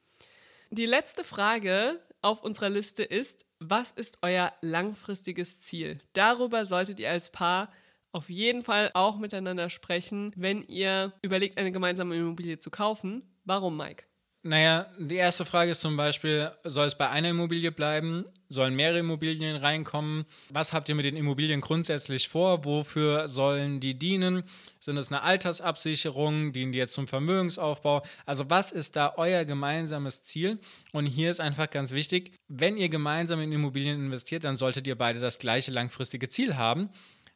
Die 0.70 0.86
letzte 0.86 1.24
Frage 1.24 1.98
auf 2.22 2.42
unserer 2.42 2.68
Liste 2.68 3.02
ist, 3.02 3.46
was 3.58 3.90
ist 3.90 4.18
euer 4.22 4.52
langfristiges 4.60 5.60
Ziel? 5.60 5.98
Darüber 6.12 6.64
solltet 6.64 7.00
ihr 7.00 7.10
als 7.10 7.30
Paar 7.30 7.72
auf 8.12 8.30
jeden 8.30 8.62
Fall 8.62 8.90
auch 8.94 9.18
miteinander 9.18 9.70
sprechen, 9.70 10.32
wenn 10.36 10.62
ihr 10.62 11.12
überlegt, 11.22 11.58
eine 11.58 11.72
gemeinsame 11.72 12.16
Immobilie 12.16 12.58
zu 12.58 12.70
kaufen. 12.70 13.22
Warum, 13.44 13.76
Mike? 13.76 14.04
Naja, 14.42 14.87
die 14.99 15.16
erste 15.16 15.44
Frage 15.44 15.73
ist 15.73 15.82
zum 15.82 15.99
Beispiel, 15.99 16.50
soll 16.64 16.87
es 16.87 16.97
bei 16.97 17.11
einer 17.11 17.28
Immobilie 17.28 17.70
bleiben? 17.70 18.25
Sollen 18.49 18.75
mehrere 18.75 19.00
Immobilien 19.00 19.56
reinkommen? 19.56 20.25
Was 20.49 20.73
habt 20.73 20.88
ihr 20.88 20.94
mit 20.94 21.04
den 21.04 21.16
Immobilien 21.16 21.61
grundsätzlich 21.61 22.26
vor? 22.26 22.64
Wofür 22.64 23.28
sollen 23.28 23.80
die 23.80 23.99
dienen? 23.99 24.44
Sind 24.80 24.97
es 24.97 25.09
eine 25.09 25.23
Altersabsicherung? 25.25 26.54
Dienen 26.54 26.73
die 26.73 26.78
jetzt 26.78 26.94
zum 26.94 27.06
Vermögensaufbau? 27.06 28.02
Also 28.25 28.49
was 28.49 28.73
ist 28.73 28.97
da 28.97 29.12
euer 29.18 29.44
gemeinsames 29.44 30.23
Ziel? 30.23 30.59
Und 30.92 31.04
hier 31.04 31.30
ist 31.30 31.40
einfach 31.40 31.68
ganz 31.68 31.92
wichtig, 31.92 32.32
wenn 32.49 32.78
ihr 32.78 32.88
gemeinsam 32.88 33.40
in 33.40 33.52
Immobilien 33.52 34.02
investiert, 34.02 34.44
dann 34.44 34.56
solltet 34.56 34.87
ihr 34.87 34.97
beide 34.97 35.20
das 35.20 35.38
gleiche 35.38 35.70
langfristige 35.70 36.30
Ziel 36.30 36.56
haben. 36.56 36.88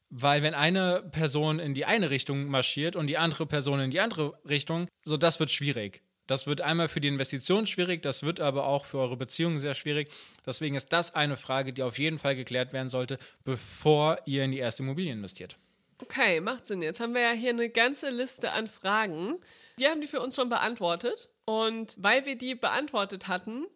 Weil 0.08 0.42
wenn 0.42 0.54
eine 0.54 1.02
Person 1.12 1.58
in 1.58 1.74
die 1.74 1.84
eine 1.84 2.08
Richtung 2.08 2.46
marschiert 2.46 2.96
und 2.96 3.08
die 3.08 3.18
andere 3.18 3.44
Person 3.44 3.80
in 3.80 3.90
die 3.90 4.00
andere 4.00 4.38
Richtung, 4.48 4.86
so 5.04 5.18
das 5.18 5.38
wird 5.38 5.50
schwierig. 5.50 6.03
Das 6.26 6.46
wird 6.46 6.60
einmal 6.60 6.88
für 6.88 7.00
die 7.00 7.08
Investition 7.08 7.66
schwierig, 7.66 8.02
das 8.02 8.22
wird 8.22 8.40
aber 8.40 8.66
auch 8.66 8.86
für 8.86 8.98
eure 8.98 9.16
Beziehung 9.16 9.58
sehr 9.58 9.74
schwierig. 9.74 10.08
Deswegen 10.46 10.74
ist 10.74 10.92
das 10.92 11.14
eine 11.14 11.36
Frage, 11.36 11.72
die 11.72 11.82
auf 11.82 11.98
jeden 11.98 12.18
Fall 12.18 12.34
geklärt 12.34 12.72
werden 12.72 12.88
sollte, 12.88 13.18
bevor 13.44 14.18
ihr 14.24 14.44
in 14.44 14.52
die 14.52 14.58
erste 14.58 14.82
Immobilie 14.82 15.12
investiert. 15.12 15.58
Okay, 15.98 16.40
macht 16.40 16.66
Sinn. 16.66 16.82
Jetzt 16.82 17.00
haben 17.00 17.14
wir 17.14 17.22
ja 17.22 17.32
hier 17.32 17.50
eine 17.50 17.68
ganze 17.68 18.10
Liste 18.10 18.52
an 18.52 18.66
Fragen. 18.66 19.36
Wir 19.76 19.90
haben 19.90 20.00
die 20.00 20.06
für 20.06 20.20
uns 20.20 20.34
schon 20.34 20.48
beantwortet. 20.48 21.28
Und 21.44 21.94
weil 21.98 22.24
wir 22.24 22.36
die 22.36 22.54
beantwortet 22.54 23.28
hatten, 23.28 23.66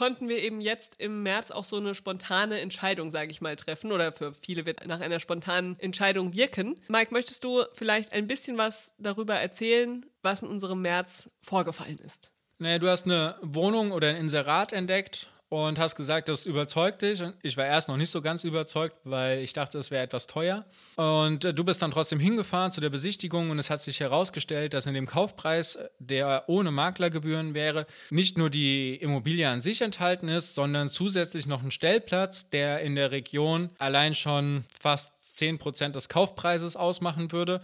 konnten 0.00 0.30
wir 0.30 0.38
eben 0.38 0.62
jetzt 0.62 0.98
im 0.98 1.22
März 1.22 1.50
auch 1.50 1.64
so 1.64 1.76
eine 1.76 1.94
spontane 1.94 2.58
Entscheidung, 2.62 3.10
sage 3.10 3.32
ich 3.32 3.42
mal, 3.42 3.54
treffen. 3.54 3.92
Oder 3.92 4.12
für 4.12 4.32
viele 4.32 4.64
wird 4.64 4.86
nach 4.86 5.02
einer 5.02 5.20
spontanen 5.20 5.78
Entscheidung 5.78 6.32
wirken. 6.34 6.80
Mike, 6.88 7.12
möchtest 7.12 7.44
du 7.44 7.64
vielleicht 7.74 8.14
ein 8.14 8.26
bisschen 8.26 8.56
was 8.56 8.94
darüber 8.96 9.34
erzählen, 9.34 10.06
was 10.22 10.40
in 10.40 10.48
unserem 10.48 10.80
März 10.80 11.28
vorgefallen 11.42 11.98
ist? 11.98 12.30
Naja, 12.56 12.78
du 12.78 12.88
hast 12.88 13.04
eine 13.04 13.36
Wohnung 13.42 13.92
oder 13.92 14.08
ein 14.08 14.16
Inserat 14.16 14.72
entdeckt 14.72 15.28
und 15.50 15.80
hast 15.80 15.96
gesagt, 15.96 16.28
das 16.28 16.46
überzeugt 16.46 17.02
dich. 17.02 17.22
Ich 17.42 17.56
war 17.56 17.66
erst 17.66 17.88
noch 17.88 17.96
nicht 17.96 18.10
so 18.10 18.22
ganz 18.22 18.44
überzeugt, 18.44 18.94
weil 19.02 19.40
ich 19.40 19.52
dachte, 19.52 19.78
es 19.78 19.90
wäre 19.90 20.04
etwas 20.04 20.28
teuer. 20.28 20.64
Und 20.94 21.44
äh, 21.44 21.52
du 21.52 21.64
bist 21.64 21.82
dann 21.82 21.90
trotzdem 21.90 22.20
hingefahren 22.20 22.70
zu 22.70 22.80
der 22.80 22.88
Besichtigung 22.88 23.50
und 23.50 23.58
es 23.58 23.68
hat 23.68 23.82
sich 23.82 23.98
herausgestellt, 23.98 24.74
dass 24.74 24.86
in 24.86 24.94
dem 24.94 25.06
Kaufpreis, 25.06 25.78
der 25.98 26.44
ohne 26.46 26.70
Maklergebühren 26.70 27.52
wäre, 27.52 27.86
nicht 28.10 28.38
nur 28.38 28.48
die 28.48 28.94
Immobilie 28.94 29.48
an 29.48 29.60
sich 29.60 29.82
enthalten 29.82 30.28
ist, 30.28 30.54
sondern 30.54 30.88
zusätzlich 30.88 31.48
noch 31.48 31.64
ein 31.64 31.72
Stellplatz, 31.72 32.48
der 32.50 32.80
in 32.82 32.94
der 32.94 33.10
Region 33.10 33.70
allein 33.78 34.14
schon 34.14 34.64
fast 34.68 35.12
10% 35.36 35.90
des 35.90 36.08
Kaufpreises 36.08 36.76
ausmachen 36.76 37.32
würde. 37.32 37.60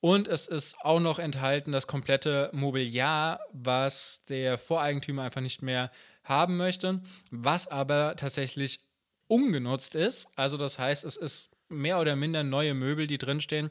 Und 0.00 0.26
es 0.26 0.48
ist 0.48 0.76
auch 0.80 1.00
noch 1.00 1.20
enthalten 1.20 1.70
das 1.70 1.86
komplette 1.86 2.50
Mobiliar, 2.52 3.40
was 3.52 4.22
der 4.28 4.58
Voreigentümer 4.58 5.22
einfach 5.22 5.40
nicht 5.40 5.62
mehr 5.62 5.90
haben 6.28 6.56
möchte, 6.56 7.00
was 7.30 7.68
aber 7.68 8.16
tatsächlich 8.16 8.80
ungenutzt 9.26 9.94
ist. 9.94 10.28
Also 10.36 10.56
das 10.56 10.78
heißt, 10.78 11.04
es 11.04 11.16
ist 11.16 11.50
mehr 11.68 12.00
oder 12.00 12.16
minder 12.16 12.42
neue 12.42 12.74
Möbel, 12.74 13.06
die 13.06 13.18
drinstehen, 13.18 13.70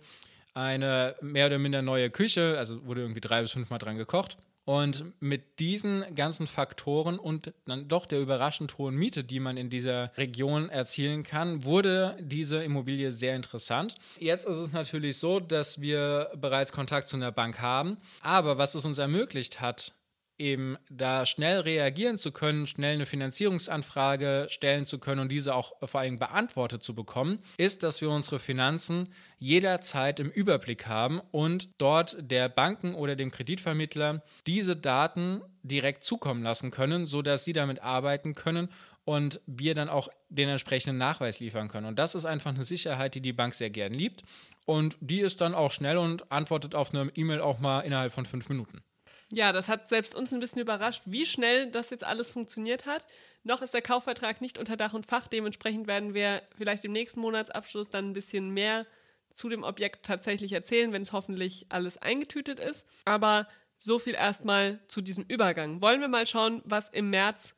eine 0.53 1.15
mehr 1.21 1.47
oder 1.47 1.59
minder 1.59 1.81
neue 1.81 2.09
Küche, 2.09 2.55
also 2.57 2.85
wurde 2.85 3.01
irgendwie 3.01 3.21
drei 3.21 3.41
bis 3.41 3.51
fünfmal 3.51 3.79
dran 3.79 3.97
gekocht. 3.97 4.37
Und 4.65 5.13
mit 5.21 5.59
diesen 5.59 6.03
ganzen 6.13 6.45
Faktoren 6.45 7.19
und 7.19 7.53
dann 7.63 7.87
doch 7.87 8.05
der 8.05 8.19
überraschend 8.19 8.77
hohen 8.77 8.95
Miete, 8.95 9.23
die 9.23 9.39
man 9.39 9.55
in 9.55 9.69
dieser 9.69 10.11
Region 10.17 10.67
erzielen 10.67 11.23
kann, 11.23 11.63
wurde 11.63 12.17
diese 12.19 12.61
Immobilie 12.61 13.13
sehr 13.13 13.37
interessant. 13.37 13.95
Jetzt 14.19 14.45
ist 14.45 14.57
es 14.57 14.73
natürlich 14.73 15.19
so, 15.19 15.39
dass 15.39 15.79
wir 15.79 16.31
bereits 16.35 16.73
Kontakt 16.73 17.07
zu 17.07 17.15
einer 17.15 17.31
Bank 17.31 17.61
haben. 17.61 17.95
Aber 18.19 18.57
was 18.57 18.75
es 18.75 18.83
uns 18.83 18.97
ermöglicht 18.97 19.61
hat, 19.61 19.93
eben 20.39 20.77
da 20.89 21.25
schnell 21.25 21.61
reagieren 21.61 22.17
zu 22.17 22.31
können, 22.31 22.67
schnell 22.67 22.95
eine 22.95 23.05
Finanzierungsanfrage 23.05 24.47
stellen 24.49 24.85
zu 24.85 24.99
können 24.99 25.21
und 25.21 25.31
diese 25.31 25.55
auch 25.55 25.73
vor 25.83 26.01
allem 26.01 26.19
beantwortet 26.19 26.83
zu 26.83 26.93
bekommen, 26.93 27.39
ist, 27.57 27.83
dass 27.83 28.01
wir 28.01 28.09
unsere 28.09 28.39
Finanzen 28.39 29.09
jederzeit 29.39 30.19
im 30.19 30.29
Überblick 30.29 30.87
haben 30.87 31.19
und 31.31 31.69
dort 31.77 32.17
der 32.19 32.49
Banken 32.49 32.95
oder 32.95 33.15
dem 33.15 33.31
Kreditvermittler 33.31 34.23
diese 34.45 34.75
Daten 34.75 35.41
direkt 35.63 36.03
zukommen 36.03 36.43
lassen 36.43 36.71
können, 36.71 37.05
sodass 37.05 37.43
sie 37.43 37.53
damit 37.53 37.81
arbeiten 37.81 38.35
können 38.35 38.69
und 39.05 39.39
wir 39.45 39.73
dann 39.73 39.89
auch 39.89 40.09
den 40.29 40.49
entsprechenden 40.49 40.97
Nachweis 40.97 41.39
liefern 41.39 41.69
können. 41.69 41.85
Und 41.87 41.97
das 41.97 42.13
ist 42.13 42.25
einfach 42.25 42.53
eine 42.53 42.63
Sicherheit, 42.63 43.15
die 43.15 43.21
die 43.21 43.33
Bank 43.33 43.53
sehr 43.53 43.69
gern 43.69 43.93
liebt 43.93 44.23
und 44.65 44.97
die 44.99 45.21
ist 45.21 45.39
dann 45.39 45.55
auch 45.55 45.71
schnell 45.71 45.97
und 45.97 46.29
antwortet 46.29 46.75
auf 46.75 46.93
eine 46.93 47.09
E-Mail 47.15 47.39
auch 47.39 47.59
mal 47.59 47.81
innerhalb 47.81 48.11
von 48.11 48.25
fünf 48.25 48.49
Minuten. 48.49 48.81
Ja, 49.31 49.51
das 49.51 49.67
hat 49.67 49.89
selbst 49.89 50.15
uns 50.15 50.33
ein 50.33 50.39
bisschen 50.39 50.61
überrascht, 50.61 51.03
wie 51.05 51.25
schnell 51.25 51.69
das 51.69 51.89
jetzt 51.89 52.05
alles 52.05 52.29
funktioniert 52.31 52.85
hat. 52.85 53.07
Noch 53.43 53.61
ist 53.61 53.73
der 53.73 53.81
Kaufvertrag 53.81 54.39
nicht 54.39 54.57
unter 54.57 54.77
Dach 54.77 54.93
und 54.93 55.05
Fach. 55.05 55.27
Dementsprechend 55.27 55.85
werden 55.85 56.13
wir 56.13 56.41
vielleicht 56.57 56.85
im 56.85 56.93
nächsten 56.93 57.19
Monatsabschluss 57.19 57.89
dann 57.89 58.09
ein 58.09 58.13
bisschen 58.13 58.49
mehr 58.51 58.85
zu 59.33 59.49
dem 59.49 59.63
Objekt 59.63 60.05
tatsächlich 60.05 60.53
erzählen, 60.53 60.93
wenn 60.93 61.01
es 61.01 61.11
hoffentlich 61.11 61.65
alles 61.69 61.97
eingetütet 61.97 62.59
ist. 62.59 62.87
Aber 63.05 63.47
so 63.75 63.99
viel 63.99 64.15
erstmal 64.15 64.79
zu 64.87 65.01
diesem 65.01 65.25
Übergang. 65.27 65.81
Wollen 65.81 66.01
wir 66.01 66.07
mal 66.07 66.25
schauen, 66.25 66.61
was 66.65 66.89
im 66.89 67.09
März 67.09 67.55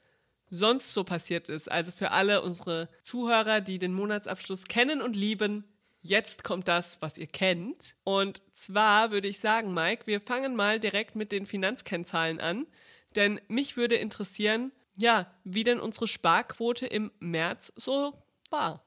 sonst 0.50 0.94
so 0.94 1.04
passiert 1.04 1.50
ist. 1.50 1.72
Also 1.72 1.92
für 1.92 2.12
alle 2.12 2.42
unsere 2.42 2.90
Zuhörer, 3.04 3.62
die 3.62 3.80
den 3.80 3.94
Monatsabschluss 3.94 4.66
kennen 4.66 5.02
und 5.02 5.16
lieben, 5.16 5.64
Jetzt 6.02 6.44
kommt 6.44 6.68
das, 6.68 7.02
was 7.02 7.18
ihr 7.18 7.28
kennt. 7.28 7.96
Und 8.04 8.42
zwar 8.54 9.12
würde 9.12 9.28
ich 9.28 9.40
sagen, 9.40 9.74
Mike, 9.74 10.08
wir 10.08 10.22
fangen 10.22 10.56
mal 10.56 10.80
direkt 10.80 11.16
mit 11.16 11.32
den 11.32 11.46
Finanzkennzahlen 11.46 12.40
an. 12.40 12.68
Denn 13.16 13.42
mich 13.48 13.76
würde 13.76 13.96
interessieren, 13.96 14.72
ja, 14.96 15.28
wie 15.44 15.64
denn 15.64 15.80
unsere 15.80 16.08
Sparquote 16.08 16.86
im 16.86 17.12
März 17.20 17.74
so 17.76 18.14
war. 18.50 18.86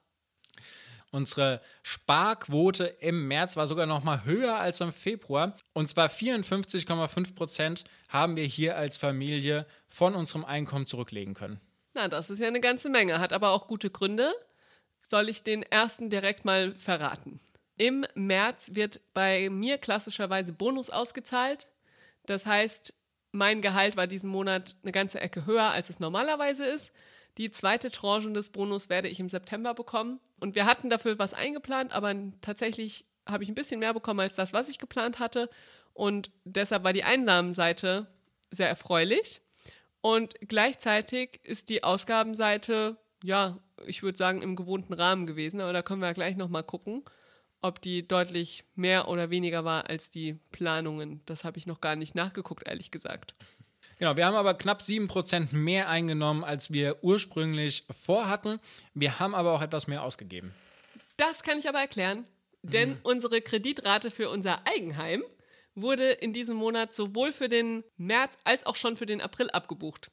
Unsere 1.10 1.60
Sparquote 1.82 2.84
im 2.84 3.28
März 3.28 3.56
war 3.56 3.66
sogar 3.66 3.84
noch 3.84 4.02
mal 4.02 4.24
höher 4.24 4.56
als 4.56 4.80
im 4.80 4.92
Februar. 4.92 5.56
Und 5.74 5.88
zwar 5.88 6.08
54,5 6.08 7.34
Prozent 7.34 7.84
haben 8.08 8.36
wir 8.36 8.44
hier 8.44 8.78
als 8.78 8.96
Familie 8.96 9.66
von 9.88 10.14
unserem 10.14 10.46
Einkommen 10.46 10.86
zurücklegen 10.86 11.34
können. 11.34 11.60
Na, 11.92 12.08
das 12.08 12.30
ist 12.30 12.38
ja 12.38 12.48
eine 12.48 12.60
ganze 12.60 12.88
Menge, 12.88 13.18
hat 13.18 13.34
aber 13.34 13.50
auch 13.50 13.66
gute 13.66 13.90
Gründe 13.90 14.32
soll 15.12 15.28
ich 15.28 15.42
den 15.42 15.62
ersten 15.62 16.08
direkt 16.08 16.46
mal 16.46 16.74
verraten. 16.74 17.38
Im 17.76 18.06
März 18.14 18.70
wird 18.72 19.02
bei 19.12 19.50
mir 19.50 19.76
klassischerweise 19.76 20.54
Bonus 20.54 20.88
ausgezahlt. 20.88 21.68
Das 22.24 22.46
heißt, 22.46 22.94
mein 23.30 23.60
Gehalt 23.60 23.98
war 23.98 24.06
diesen 24.06 24.30
Monat 24.30 24.74
eine 24.82 24.90
ganze 24.90 25.20
Ecke 25.20 25.44
höher, 25.44 25.70
als 25.70 25.90
es 25.90 26.00
normalerweise 26.00 26.64
ist. 26.64 26.94
Die 27.36 27.50
zweite 27.50 27.90
Tranche 27.90 28.32
des 28.32 28.52
Bonus 28.52 28.88
werde 28.88 29.08
ich 29.08 29.20
im 29.20 29.28
September 29.28 29.74
bekommen. 29.74 30.18
Und 30.40 30.54
wir 30.54 30.64
hatten 30.64 30.88
dafür 30.88 31.18
was 31.18 31.34
eingeplant, 31.34 31.92
aber 31.92 32.14
tatsächlich 32.40 33.04
habe 33.26 33.44
ich 33.44 33.50
ein 33.50 33.54
bisschen 33.54 33.80
mehr 33.80 33.92
bekommen 33.92 34.20
als 34.20 34.34
das, 34.34 34.54
was 34.54 34.70
ich 34.70 34.78
geplant 34.78 35.18
hatte. 35.18 35.50
Und 35.92 36.30
deshalb 36.44 36.84
war 36.84 36.94
die 36.94 37.04
Einnahmenseite 37.04 38.06
sehr 38.50 38.68
erfreulich. 38.70 39.42
Und 40.00 40.32
gleichzeitig 40.48 41.38
ist 41.42 41.68
die 41.68 41.84
Ausgabenseite 41.84 42.96
ja, 43.22 43.58
ich 43.86 44.02
würde 44.02 44.18
sagen, 44.18 44.42
im 44.42 44.56
gewohnten 44.56 44.92
Rahmen 44.92 45.26
gewesen. 45.26 45.60
Aber 45.60 45.72
da 45.72 45.82
können 45.82 46.00
wir 46.00 46.08
ja 46.08 46.12
gleich 46.12 46.36
nochmal 46.36 46.64
gucken, 46.64 47.04
ob 47.60 47.80
die 47.80 48.06
deutlich 48.06 48.64
mehr 48.74 49.08
oder 49.08 49.30
weniger 49.30 49.64
war 49.64 49.88
als 49.88 50.10
die 50.10 50.34
Planungen. 50.50 51.22
Das 51.26 51.44
habe 51.44 51.58
ich 51.58 51.66
noch 51.66 51.80
gar 51.80 51.96
nicht 51.96 52.14
nachgeguckt, 52.14 52.66
ehrlich 52.66 52.90
gesagt. 52.90 53.34
Genau, 53.98 54.16
wir 54.16 54.26
haben 54.26 54.34
aber 54.34 54.54
knapp 54.54 54.80
7% 54.80 55.54
mehr 55.54 55.88
eingenommen, 55.88 56.42
als 56.42 56.72
wir 56.72 57.04
ursprünglich 57.04 57.86
vorhatten. 57.90 58.58
Wir 58.94 59.20
haben 59.20 59.34
aber 59.34 59.52
auch 59.52 59.62
etwas 59.62 59.86
mehr 59.86 60.02
ausgegeben. 60.02 60.52
Das 61.16 61.42
kann 61.42 61.58
ich 61.58 61.68
aber 61.68 61.78
erklären, 61.78 62.26
denn 62.62 62.90
mhm. 62.90 62.98
unsere 63.04 63.40
Kreditrate 63.40 64.10
für 64.10 64.28
unser 64.28 64.66
Eigenheim 64.66 65.22
wurde 65.74 66.10
in 66.10 66.32
diesem 66.32 66.56
Monat 66.56 66.94
sowohl 66.94 67.32
für 67.32 67.48
den 67.48 67.84
März 67.96 68.36
als 68.44 68.66
auch 68.66 68.76
schon 68.76 68.96
für 68.96 69.06
den 69.06 69.20
April 69.20 69.50
abgebucht. 69.50 70.10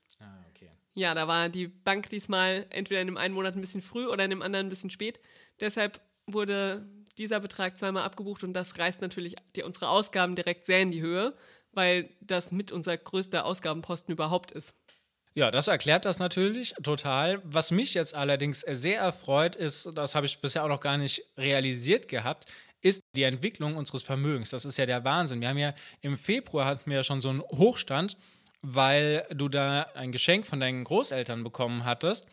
Ja, 1.00 1.14
da 1.14 1.30
war 1.30 1.48
die 1.48 1.70
Bank 1.70 2.10
diesmal 2.10 2.66
entweder 2.72 3.00
in 3.00 3.08
dem 3.08 3.16
einen 3.16 3.34
Monat 3.34 3.56
ein 3.56 3.62
bisschen 3.62 3.82
früh 3.82 4.06
oder 4.06 4.26
in 4.26 4.32
dem 4.32 4.42
anderen 4.42 4.66
ein 4.66 4.70
bisschen 4.70 4.90
spät. 4.90 5.22
Deshalb 5.62 6.02
wurde 6.28 6.86
dieser 7.18 7.40
Betrag 7.40 7.78
zweimal 7.78 8.04
abgebucht 8.04 8.44
und 8.44 8.52
das 8.52 8.78
reißt 8.78 9.00
natürlich 9.00 9.36
die, 9.56 9.64
unsere 9.64 9.88
Ausgaben 9.88 10.36
direkt 10.36 10.66
sehr 10.66 10.82
in 10.82 10.92
die 10.92 11.02
Höhe, 11.02 11.34
weil 11.72 12.10
das 12.20 12.52
mit 12.52 12.74
unser 12.74 12.98
größter 12.98 13.46
Ausgabenposten 13.46 14.12
überhaupt 14.12 14.52
ist. 14.52 14.76
Ja, 15.36 15.52
das 15.52 15.70
erklärt 15.70 16.04
das 16.04 16.20
natürlich 16.20 16.74
total. 16.84 17.42
Was 17.46 17.72
mich 17.72 17.94
jetzt 17.94 18.14
allerdings 18.14 18.60
sehr 18.60 19.00
erfreut 19.00 19.56
ist, 19.56 19.90
das 19.96 20.16
habe 20.16 20.26
ich 20.26 20.42
bisher 20.42 20.66
auch 20.66 20.70
noch 20.70 20.82
gar 20.82 20.98
nicht 20.98 21.24
realisiert 21.38 22.10
gehabt, 22.10 22.46
ist 22.82 23.04
die 23.16 23.24
Entwicklung 23.24 23.78
unseres 23.78 24.04
Vermögens. 24.04 24.50
Das 24.50 24.66
ist 24.66 24.78
ja 24.78 24.86
der 24.86 25.06
Wahnsinn. 25.06 25.40
Wir 25.40 25.48
haben 25.48 25.58
ja 25.58 25.74
im 26.02 26.18
Februar 26.18 26.66
hatten 26.66 26.90
wir 26.90 26.98
ja 26.98 27.04
schon 27.04 27.22
so 27.22 27.30
einen 27.30 27.42
Hochstand 27.42 28.18
weil 28.62 29.26
du 29.32 29.50
da 29.50 29.84
ein 29.94 30.12
Geschenk 30.12 30.46
von 30.46 30.60
deinen 30.60 30.84
Großeltern 30.84 31.44
bekommen 31.44 31.86
hattest. 31.86 32.28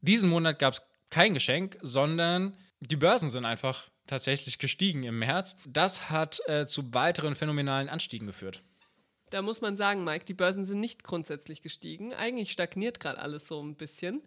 Diesen 0.00 0.28
Monat 0.28 0.58
gab 0.58 0.74
es 0.74 0.82
kein 1.10 1.34
Geschenk, 1.34 1.78
sondern 1.80 2.56
die 2.80 2.96
Börsen 2.96 3.30
sind 3.30 3.44
einfach 3.44 3.88
tatsächlich 4.06 4.58
gestiegen 4.58 5.02
im 5.02 5.18
März. 5.18 5.56
Das 5.66 6.10
hat 6.10 6.40
äh, 6.46 6.66
zu 6.66 6.94
weiteren 6.94 7.34
phänomenalen 7.34 7.88
Anstiegen 7.88 8.26
geführt. 8.26 8.62
Da 9.30 9.42
muss 9.42 9.60
man 9.60 9.76
sagen, 9.76 10.04
Mike, 10.04 10.24
die 10.24 10.34
Börsen 10.34 10.64
sind 10.64 10.78
nicht 10.78 11.02
grundsätzlich 11.02 11.62
gestiegen. 11.62 12.14
Eigentlich 12.14 12.52
stagniert 12.52 13.00
gerade 13.00 13.18
alles 13.18 13.48
so 13.48 13.60
ein 13.60 13.74
bisschen. 13.74 14.22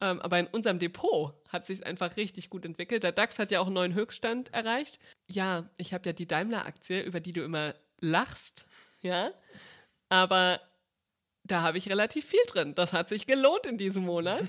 Ähm, 0.00 0.20
aber 0.20 0.38
in 0.38 0.46
unserem 0.46 0.78
Depot 0.78 1.34
hat 1.48 1.66
sich 1.66 1.86
einfach 1.86 2.16
richtig 2.16 2.50
gut 2.50 2.64
entwickelt. 2.64 3.04
Der 3.04 3.12
DAX 3.12 3.38
hat 3.38 3.50
ja 3.50 3.60
auch 3.60 3.66
einen 3.66 3.74
neuen 3.74 3.94
Höchststand 3.94 4.52
erreicht. 4.52 4.98
Ja, 5.28 5.68
ich 5.76 5.92
habe 5.92 6.08
ja 6.08 6.12
die 6.12 6.26
Daimler-Aktie, 6.26 7.02
über 7.02 7.20
die 7.20 7.32
du 7.32 7.44
immer 7.44 7.74
lachst. 8.00 8.66
Ja. 9.02 9.30
Aber 10.08 10.60
da 11.50 11.62
habe 11.62 11.78
ich 11.78 11.88
relativ 11.88 12.26
viel 12.26 12.44
drin. 12.46 12.74
Das 12.74 12.92
hat 12.92 13.08
sich 13.08 13.26
gelohnt 13.26 13.66
in 13.66 13.76
diesem 13.76 14.04
Monat. 14.04 14.44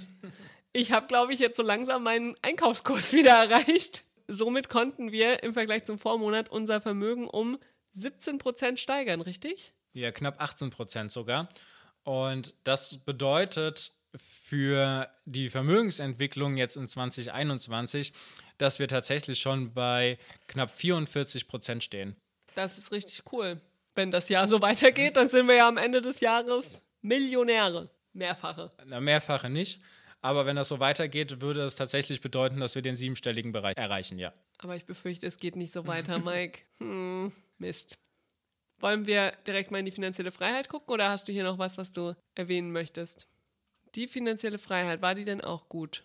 Ich 0.74 0.91
habe, 0.91 1.08
glaube 1.08 1.34
ich, 1.34 1.39
jetzt 1.39 1.58
so 1.58 1.63
langsam 1.63 2.03
meinen 2.03 2.36
Einkaufskurs 2.41 3.13
wieder 3.13 3.31
erreicht. 3.31 4.05
Somit 4.27 4.70
konnten 4.70 5.12
wir 5.12 5.43
im 5.43 5.53
Vergleich 5.53 5.84
zum 5.84 6.00
Vormonat 6.00 6.50
unser 6.50 6.79
Vermögen 6.79 7.27
um 7.27 7.58
17 7.93 8.38
Prozent 8.38 8.79
steigern, 8.79 9.22
richtig? 9.22 9.74
Ja, 9.93 10.12
knapp 10.12 10.41
18 10.41 10.70
Prozent 10.70 11.12
sogar. 11.12 11.50
Und 12.03 12.53
das 12.63 12.98
bedeutet 12.98 13.91
für 14.15 15.10
die 15.25 15.50
Vermögensentwicklung 15.50 16.58
jetzt 16.58 16.77
in 16.77 16.88
2021, 16.88 18.13
dass 18.58 18.79
wir 18.79 18.88
tatsächlich 18.88 19.39
schon 19.39 19.74
bei 19.74 20.17
knapp 20.48 20.72
44 20.72 21.48
Prozent 21.48 21.84
stehen. 21.84 22.15
Das 22.55 22.77
ist 22.77 22.91
richtig 22.91 23.24
cool. 23.31 23.60
Wenn 23.93 24.12
das 24.12 24.29
Jahr 24.29 24.48
so 24.48 24.62
weitergeht, 24.62 25.17
dann 25.17 25.29
sind 25.29 25.48
wir 25.48 25.55
ja 25.55 25.67
am 25.67 25.77
Ende 25.77 26.01
des 26.01 26.22
Jahres 26.22 26.86
Millionäre. 27.01 27.89
Mehrfache. 28.13 28.70
Na, 28.86 29.00
mehrfache 29.00 29.50
nicht. 29.50 29.81
Aber 30.22 30.46
wenn 30.46 30.55
das 30.55 30.67
so 30.67 30.79
weitergeht, 30.79 31.41
würde 31.41 31.63
es 31.63 31.74
tatsächlich 31.75 32.22
bedeuten, 32.22 32.60
dass 32.60 32.75
wir 32.75 32.84
den 32.84 32.96
siebenstelligen 32.96 33.51
Bereich 33.51 33.75
erreichen, 33.77 34.20
ja. 34.20 34.31
Aber 34.60 34.75
ich 34.75 34.86
befürchte, 34.86 35.25
es 35.25 35.38
geht 35.38 35.55
nicht 35.55 35.74
so 35.74 35.88
weiter, 35.88 36.20
Mike. 36.20 36.60
Hm, 36.77 37.31
Mist. 37.58 37.98
Wollen 38.79 39.08
wir 39.08 39.31
direkt 39.48 39.72
mal 39.72 39.79
in 39.79 39.86
die 39.86 39.91
finanzielle 39.91 40.31
Freiheit 40.31 40.70
gucken 40.70 40.93
oder 40.93 41.10
hast 41.10 41.27
du 41.27 41.31
hier 41.31 41.43
noch 41.43 41.60
was, 41.60 41.77
was 41.77 41.91
du 41.91 42.15
erwähnen 42.36 42.72
möchtest? 42.72 43.27
Die 43.96 44.08
finanzielle 44.08 44.58
Freiheit, 44.58 45.01
war 45.01 45.15
die 45.15 45.25
denn 45.25 45.41
auch 45.41 45.67
gut? 45.70 46.03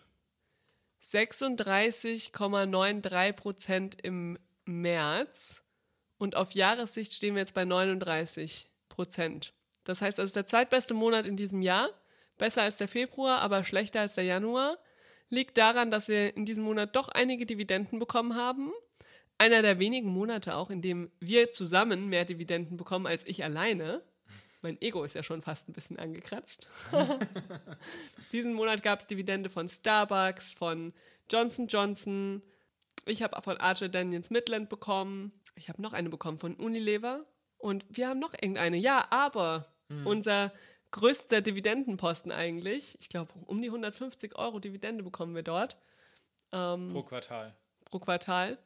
36,93 1.01 3.33
Prozent 3.33 4.01
im 4.01 4.37
März 4.65 5.63
und 6.17 6.35
auf 6.35 6.51
Jahressicht 6.51 7.13
stehen 7.13 7.35
wir 7.35 7.41
jetzt 7.41 7.53
bei 7.53 7.65
39 7.65 8.69
Prozent. 8.89 9.53
Das 9.87 10.01
heißt, 10.01 10.19
es 10.19 10.25
ist 10.25 10.35
der 10.35 10.45
zweitbeste 10.45 10.93
Monat 10.93 11.25
in 11.25 11.37
diesem 11.37 11.61
Jahr, 11.61 11.89
besser 12.37 12.63
als 12.63 12.77
der 12.77 12.89
Februar, 12.89 13.39
aber 13.39 13.63
schlechter 13.63 14.01
als 14.01 14.15
der 14.15 14.25
Januar. 14.25 14.77
Liegt 15.29 15.57
daran, 15.57 15.91
dass 15.91 16.09
wir 16.09 16.35
in 16.35 16.45
diesem 16.45 16.65
Monat 16.65 16.93
doch 16.95 17.07
einige 17.07 17.45
Dividenden 17.45 17.97
bekommen 17.97 18.35
haben. 18.35 18.73
Einer 19.37 19.61
der 19.61 19.79
wenigen 19.79 20.09
Monate 20.09 20.55
auch, 20.55 20.69
in 20.69 20.81
dem 20.81 21.09
wir 21.21 21.51
zusammen 21.51 22.09
mehr 22.09 22.25
Dividenden 22.25 22.75
bekommen 22.75 23.07
als 23.07 23.25
ich 23.25 23.45
alleine. 23.45 24.03
Mein 24.61 24.81
Ego 24.81 25.05
ist 25.05 25.15
ja 25.15 25.23
schon 25.23 25.41
fast 25.41 25.69
ein 25.69 25.71
bisschen 25.71 25.99
angekratzt. 25.99 26.67
Diesen 28.33 28.53
Monat 28.55 28.83
gab 28.83 28.99
es 28.99 29.07
Dividende 29.07 29.49
von 29.49 29.69
Starbucks, 29.69 30.51
von 30.51 30.93
Johnson 31.31 31.67
Johnson. 31.67 32.41
Ich 33.05 33.23
habe 33.23 33.41
von 33.41 33.55
Archer 33.55 33.87
Daniels 33.87 34.31
Midland 34.31 34.67
bekommen. 34.67 35.31
Ich 35.55 35.69
habe 35.69 35.81
noch 35.81 35.93
eine 35.93 36.09
bekommen 36.09 36.39
von 36.39 36.55
Unilever. 36.55 37.25
Und 37.57 37.85
wir 37.89 38.09
haben 38.09 38.19
noch 38.19 38.33
irgendeine. 38.33 38.77
Ja, 38.77 39.07
aber 39.11 39.76
mhm. 39.89 40.07
unser 40.07 40.51
größter 40.91 41.41
Dividendenposten 41.41 42.31
eigentlich, 42.31 42.97
ich 42.99 43.09
glaube, 43.09 43.33
um 43.45 43.61
die 43.61 43.67
150 43.67 44.37
Euro 44.37 44.59
Dividende 44.59 45.03
bekommen 45.03 45.35
wir 45.35 45.43
dort. 45.43 45.77
Ähm, 46.51 46.89
pro 46.89 47.03
Quartal. 47.03 47.55
Pro 47.85 47.99
Quartal. 47.99 48.57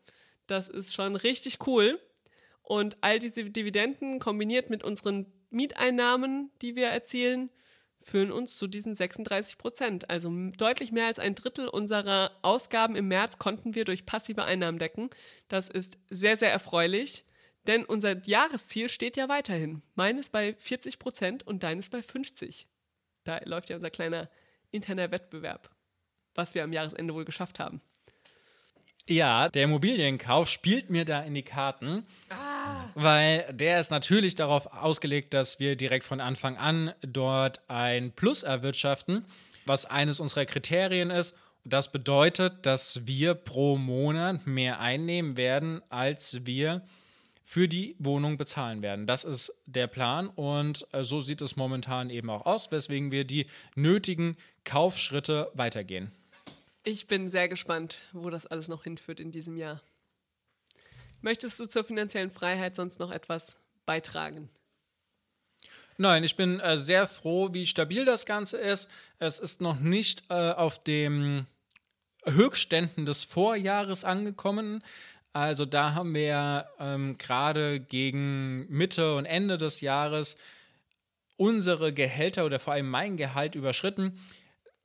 Das 0.47 0.67
ist 0.67 0.93
schon 0.93 1.15
richtig 1.15 1.65
cool. 1.67 1.99
Und 2.61 2.97
all 3.01 3.19
diese 3.19 3.43
Dividenden 3.49 4.19
kombiniert 4.19 4.69
mit 4.69 4.83
unseren 4.83 5.25
Mieteinnahmen, 5.49 6.51
die 6.61 6.75
wir 6.75 6.87
erzielen, 6.87 7.49
führen 7.99 8.31
uns 8.31 8.57
zu 8.57 8.67
diesen 8.67 8.95
36 8.95 9.57
Prozent. 9.57 10.09
Also 10.09 10.31
deutlich 10.57 10.91
mehr 10.91 11.05
als 11.05 11.19
ein 11.19 11.35
Drittel 11.35 11.67
unserer 11.67 12.31
Ausgaben 12.41 12.95
im 12.95 13.07
März 13.07 13.37
konnten 13.37 13.75
wir 13.75 13.85
durch 13.85 14.05
passive 14.05 14.43
Einnahmen 14.43 14.79
decken. 14.79 15.09
Das 15.47 15.69
ist 15.69 15.99
sehr, 16.09 16.37
sehr 16.37 16.51
erfreulich, 16.51 17.25
denn 17.67 17.85
unser 17.85 18.17
Jahresziel 18.25 18.89
steht 18.89 19.17
ja 19.17 19.29
weiterhin. 19.29 19.81
Meines 19.95 20.29
bei 20.29 20.55
40 20.57 20.99
Prozent 20.99 21.45
und 21.45 21.63
deines 21.63 21.89
bei 21.89 22.01
50. 22.01 22.67
Da 23.23 23.39
läuft 23.45 23.69
ja 23.69 23.75
unser 23.75 23.91
kleiner 23.91 24.29
interner 24.71 25.11
Wettbewerb, 25.11 25.69
was 26.33 26.55
wir 26.55 26.63
am 26.63 26.73
Jahresende 26.73 27.13
wohl 27.13 27.25
geschafft 27.25 27.59
haben. 27.59 27.81
Ja, 29.07 29.49
der 29.49 29.63
Immobilienkauf 29.63 30.47
spielt 30.49 30.89
mir 30.89 31.05
da 31.05 31.21
in 31.21 31.33
die 31.33 31.43
Karten, 31.43 32.05
ah. 32.29 32.85
weil 32.93 33.45
der 33.51 33.79
ist 33.79 33.91
natürlich 33.91 34.35
darauf 34.35 34.67
ausgelegt, 34.67 35.33
dass 35.33 35.59
wir 35.59 35.75
direkt 35.75 36.05
von 36.05 36.21
Anfang 36.21 36.57
an 36.57 36.93
dort 37.01 37.61
ein 37.67 38.11
Plus 38.11 38.43
erwirtschaften, 38.43 39.25
was 39.65 39.85
eines 39.85 40.19
unserer 40.19 40.45
Kriterien 40.45 41.09
ist. 41.09 41.35
Das 41.63 41.91
bedeutet, 41.91 42.65
dass 42.65 43.05
wir 43.05 43.33
pro 43.33 43.77
Monat 43.77 44.47
mehr 44.47 44.79
einnehmen 44.79 45.35
werden, 45.35 45.81
als 45.89 46.45
wir 46.45 46.81
für 47.51 47.67
die 47.67 47.97
Wohnung 47.99 48.37
bezahlen 48.37 48.81
werden. 48.81 49.05
Das 49.05 49.25
ist 49.25 49.53
der 49.65 49.87
Plan 49.87 50.29
und 50.29 50.87
äh, 50.93 51.03
so 51.03 51.19
sieht 51.19 51.41
es 51.41 51.57
momentan 51.57 52.09
eben 52.09 52.29
auch 52.29 52.45
aus, 52.45 52.71
weswegen 52.71 53.11
wir 53.11 53.25
die 53.25 53.45
nötigen 53.75 54.37
Kaufschritte 54.63 55.51
weitergehen. 55.53 56.13
Ich 56.85 57.07
bin 57.07 57.27
sehr 57.27 57.49
gespannt, 57.49 57.97
wo 58.13 58.29
das 58.29 58.45
alles 58.45 58.69
noch 58.69 58.85
hinführt 58.85 59.19
in 59.19 59.31
diesem 59.31 59.57
Jahr. 59.57 59.81
Möchtest 61.19 61.59
du 61.59 61.65
zur 61.65 61.83
finanziellen 61.83 62.31
Freiheit 62.31 62.73
sonst 62.73 63.01
noch 63.01 63.11
etwas 63.11 63.57
beitragen? 63.85 64.47
Nein, 65.97 66.23
ich 66.23 66.37
bin 66.37 66.61
äh, 66.61 66.77
sehr 66.77 67.05
froh, 67.05 67.49
wie 67.51 67.67
stabil 67.67 68.05
das 68.05 68.25
Ganze 68.25 68.59
ist. 68.59 68.89
Es 69.19 69.39
ist 69.39 69.59
noch 69.59 69.81
nicht 69.81 70.23
äh, 70.29 70.53
auf 70.53 70.81
den 70.81 71.47
Höchstständen 72.23 73.05
des 73.05 73.25
Vorjahres 73.25 74.05
angekommen. 74.05 74.81
Also 75.33 75.65
da 75.65 75.93
haben 75.93 76.13
wir 76.13 76.67
ähm, 76.79 77.17
gerade 77.17 77.79
gegen 77.79 78.67
Mitte 78.69 79.15
und 79.15 79.25
Ende 79.25 79.57
des 79.57 79.81
Jahres 79.81 80.35
unsere 81.37 81.93
Gehälter 81.93 82.45
oder 82.45 82.59
vor 82.59 82.73
allem 82.73 82.89
mein 82.89 83.17
Gehalt 83.17 83.55
überschritten 83.55 84.19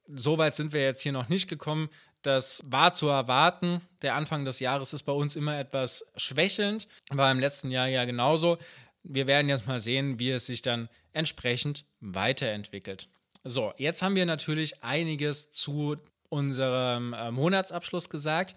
so 0.09 0.38
weit 0.38 0.54
sind 0.54 0.72
wir 0.72 0.82
jetzt 0.82 1.02
hier 1.02 1.12
noch 1.12 1.28
nicht 1.28 1.48
gekommen. 1.48 1.88
Das 2.22 2.62
war 2.68 2.94
zu 2.94 3.09
erwarten. 3.09 3.80
Der 4.02 4.14
Anfang 4.14 4.44
des 4.44 4.61
Jahres 4.61 4.92
ist 4.92 5.02
bei 5.02 5.12
uns 5.12 5.37
immer 5.37 5.59
etwas 5.59 6.06
schwächelnd. 6.16 6.88
War 7.11 7.30
im 7.30 7.38
letzten 7.38 7.70
Jahr 7.70 7.88
ja 7.88 8.04
genauso. 8.04 8.59
Wir 9.02 9.26
werden 9.26 9.48
jetzt 9.48 9.66
mal 9.66 9.80
sehen, 9.80 10.18
wie 10.18 10.30
es 10.30 10.46
sich 10.46 10.62
dann 10.62 10.88
entsprechend 11.12 11.85
weiterentwickelt. 12.00 13.09
So, 13.44 13.72
jetzt 13.78 14.02
haben 14.02 14.16
wir 14.16 14.26
natürlich 14.26 14.82
einiges 14.82 15.50
zu 15.50 15.96
unserem 16.28 17.12
äh, 17.12 17.30
Monatsabschluss 17.30 18.11
gesagt. 18.11 18.56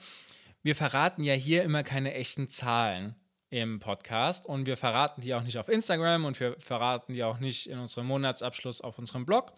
Wir 0.61 0.75
verraten 0.75 1.23
ja 1.23 1.33
hier 1.35 1.63
immer 1.63 1.83
keine 1.83 2.13
echten 2.13 2.49
Zahlen 2.49 3.15
im 3.49 3.79
Podcast 3.79 4.45
und 4.45 4.67
wir 4.67 4.75
verraten 4.75 5.21
die 5.21 5.33
auch 5.33 5.41
nicht 5.41 5.57
auf 5.57 5.69
Instagram 5.69 6.25
und 6.25 6.37
wir 6.41 6.57
verraten 6.59 7.13
die 7.13 7.23
auch 7.23 7.39
nicht 7.39 7.69
in 7.69 7.79
unserem 7.79 8.07
Monatsabschluss 8.07 8.81
auf 8.81 8.99
unserem 8.99 9.25
Blog. 9.25 9.53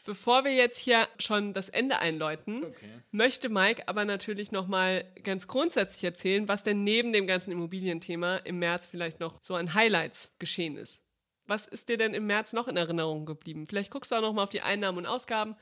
Bevor 0.05 0.45
wir 0.45 0.53
jetzt 0.53 0.77
hier 0.77 1.09
schon 1.19 1.55
das 1.55 1.71
Ende 1.71 1.99
einläuten, 1.99 2.62
okay. 2.62 3.01
möchte 3.11 3.49
Mike 3.49 3.88
aber 3.88 4.05
natürlich 4.05 4.53
nochmal 4.53 5.11
ganz 5.23 5.49
grundsätzlich 5.49 6.05
erzählen, 6.05 6.47
was 6.47 6.62
denn 6.62 6.85
neben 6.85 7.14
dem 7.14 7.27
ganzen 7.27 7.51
Immobilienthema 7.53 8.37
im 8.37 8.59
März 8.59 8.87
vielleicht 8.87 9.19
noch 9.21 9.40
so 9.43 9.55
an 9.55 9.73
Highlights 9.73 10.31
geschehen 10.38 10.77
ist. 10.77 11.03
Was 11.47 11.67
ist 11.67 11.88
dir 11.88 11.97
denn 11.97 12.12
im 12.12 12.27
März 12.27 12.53
noch 12.53 12.69
in 12.69 12.77
Erinnerung 12.77 13.25
geblieben? 13.25 13.67
Vielleicht 13.67 13.90
guckst 13.90 14.12
du 14.12 14.17
auch 14.17 14.21
nochmal 14.21 14.45
auf 14.45 14.51
die 14.51 14.61
Einnahmen 14.61 14.99
und 14.99 15.07
Ausgaben, 15.07 15.57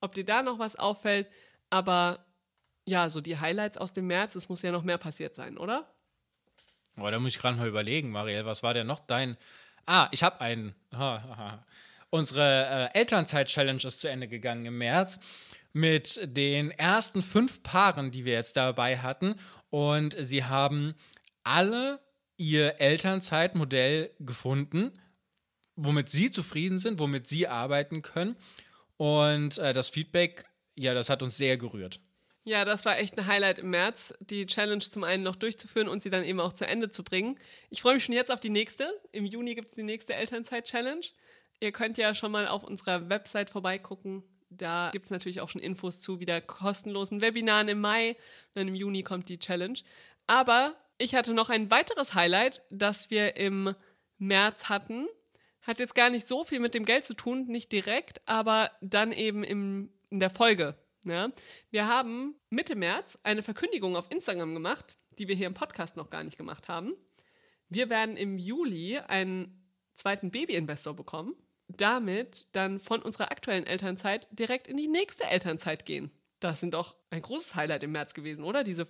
ob 0.00 0.14
dir 0.14 0.24
da 0.24 0.42
noch 0.42 0.58
was 0.58 0.76
auffällt. 0.76 1.28
Aber 1.68 2.24
ja, 2.86 3.10
so 3.10 3.20
die 3.20 3.38
Highlights 3.38 3.76
aus 3.76 3.92
dem 3.92 4.06
März, 4.06 4.34
es 4.36 4.48
muss 4.48 4.62
ja 4.62 4.72
noch 4.72 4.84
mehr 4.84 4.98
passiert 4.98 5.34
sein, 5.34 5.58
oder? 5.58 5.94
Oh, 6.98 7.10
da 7.10 7.18
muss 7.18 7.34
ich 7.34 7.38
gerade 7.38 7.58
mal 7.58 7.68
überlegen, 7.68 8.10
Marielle, 8.10 8.46
was 8.46 8.62
war 8.62 8.72
denn 8.72 8.86
noch 8.86 9.00
dein. 9.00 9.36
Ah, 9.84 10.08
ich 10.12 10.22
habe 10.22 10.40
einen. 10.40 10.74
Ha, 10.92 11.22
ha, 11.22 11.36
ha 11.36 11.66
unsere 12.12 12.90
äh, 12.94 12.98
Elternzeit-Challenge 12.98 13.82
ist 13.84 14.00
zu 14.00 14.08
Ende 14.08 14.28
gegangen 14.28 14.66
im 14.66 14.78
März 14.78 15.18
mit 15.72 16.20
den 16.22 16.70
ersten 16.70 17.22
fünf 17.22 17.62
Paaren, 17.62 18.10
die 18.10 18.26
wir 18.26 18.34
jetzt 18.34 18.56
dabei 18.56 18.98
hatten. 18.98 19.34
Und 19.70 20.14
sie 20.20 20.44
haben 20.44 20.94
alle 21.42 22.00
ihr 22.36 22.80
Elternzeitmodell 22.80 24.10
gefunden, 24.20 24.92
womit 25.74 26.10
sie 26.10 26.30
zufrieden 26.30 26.78
sind, 26.78 26.98
womit 26.98 27.26
sie 27.26 27.48
arbeiten 27.48 28.02
können. 28.02 28.36
Und 28.98 29.56
äh, 29.56 29.72
das 29.72 29.88
Feedback, 29.88 30.44
ja, 30.76 30.92
das 30.92 31.08
hat 31.08 31.22
uns 31.22 31.38
sehr 31.38 31.56
gerührt. 31.56 31.98
Ja, 32.44 32.64
das 32.64 32.84
war 32.84 32.98
echt 32.98 33.16
ein 33.16 33.26
Highlight 33.26 33.60
im 33.60 33.70
März, 33.70 34.14
die 34.18 34.46
Challenge 34.46 34.80
zum 34.80 35.04
einen 35.04 35.22
noch 35.22 35.36
durchzuführen 35.36 35.88
und 35.88 36.02
sie 36.02 36.10
dann 36.10 36.24
eben 36.24 36.40
auch 36.40 36.52
zu 36.52 36.66
Ende 36.66 36.90
zu 36.90 37.04
bringen. 37.04 37.38
Ich 37.70 37.80
freue 37.80 37.94
mich 37.94 38.04
schon 38.04 38.16
jetzt 38.16 38.32
auf 38.32 38.40
die 38.40 38.50
nächste. 38.50 38.92
Im 39.12 39.24
Juni 39.24 39.54
gibt 39.54 39.68
es 39.68 39.74
die 39.76 39.84
nächste 39.84 40.14
Elternzeit-Challenge. 40.14 41.06
Ihr 41.62 41.70
könnt 41.70 41.96
ja 41.96 42.12
schon 42.12 42.32
mal 42.32 42.48
auf 42.48 42.64
unserer 42.64 43.08
Website 43.08 43.48
vorbeigucken. 43.48 44.24
Da 44.50 44.90
gibt 44.92 45.04
es 45.04 45.12
natürlich 45.12 45.40
auch 45.40 45.48
schon 45.48 45.60
Infos 45.60 46.00
zu 46.00 46.18
wieder 46.18 46.40
kostenlosen 46.40 47.20
Webinaren 47.20 47.68
im 47.68 47.80
Mai. 47.80 48.16
Dann 48.54 48.66
im 48.66 48.74
Juni 48.74 49.04
kommt 49.04 49.28
die 49.28 49.38
Challenge. 49.38 49.78
Aber 50.26 50.74
ich 50.98 51.14
hatte 51.14 51.34
noch 51.34 51.50
ein 51.50 51.70
weiteres 51.70 52.14
Highlight, 52.14 52.62
das 52.70 53.10
wir 53.10 53.36
im 53.36 53.76
März 54.18 54.64
hatten. 54.70 55.06
Hat 55.60 55.78
jetzt 55.78 55.94
gar 55.94 56.10
nicht 56.10 56.26
so 56.26 56.42
viel 56.42 56.58
mit 56.58 56.74
dem 56.74 56.84
Geld 56.84 57.04
zu 57.04 57.14
tun, 57.14 57.44
nicht 57.44 57.70
direkt, 57.70 58.20
aber 58.26 58.72
dann 58.80 59.12
eben 59.12 59.44
im, 59.44 59.92
in 60.10 60.18
der 60.18 60.30
Folge. 60.30 60.76
Ja? 61.04 61.30
Wir 61.70 61.86
haben 61.86 62.34
Mitte 62.50 62.74
März 62.74 63.20
eine 63.22 63.44
Verkündigung 63.44 63.94
auf 63.94 64.10
Instagram 64.10 64.52
gemacht, 64.52 64.96
die 65.16 65.28
wir 65.28 65.36
hier 65.36 65.46
im 65.46 65.54
Podcast 65.54 65.96
noch 65.96 66.10
gar 66.10 66.24
nicht 66.24 66.38
gemacht 66.38 66.68
haben. 66.68 66.92
Wir 67.68 67.88
werden 67.88 68.16
im 68.16 68.36
Juli 68.36 68.98
einen 68.98 69.62
zweiten 69.94 70.32
Baby-Investor 70.32 70.96
bekommen. 70.96 71.36
Damit 71.76 72.46
dann 72.52 72.78
von 72.78 73.02
unserer 73.02 73.30
aktuellen 73.30 73.66
Elternzeit 73.66 74.28
direkt 74.30 74.68
in 74.68 74.76
die 74.76 74.88
nächste 74.88 75.24
Elternzeit 75.24 75.86
gehen. 75.86 76.10
Das 76.40 76.60
sind 76.60 76.74
doch 76.74 76.96
ein 77.10 77.22
großes 77.22 77.54
Highlight 77.54 77.84
im 77.84 77.92
März 77.92 78.14
gewesen, 78.14 78.44
oder? 78.44 78.64
Diese 78.64 78.86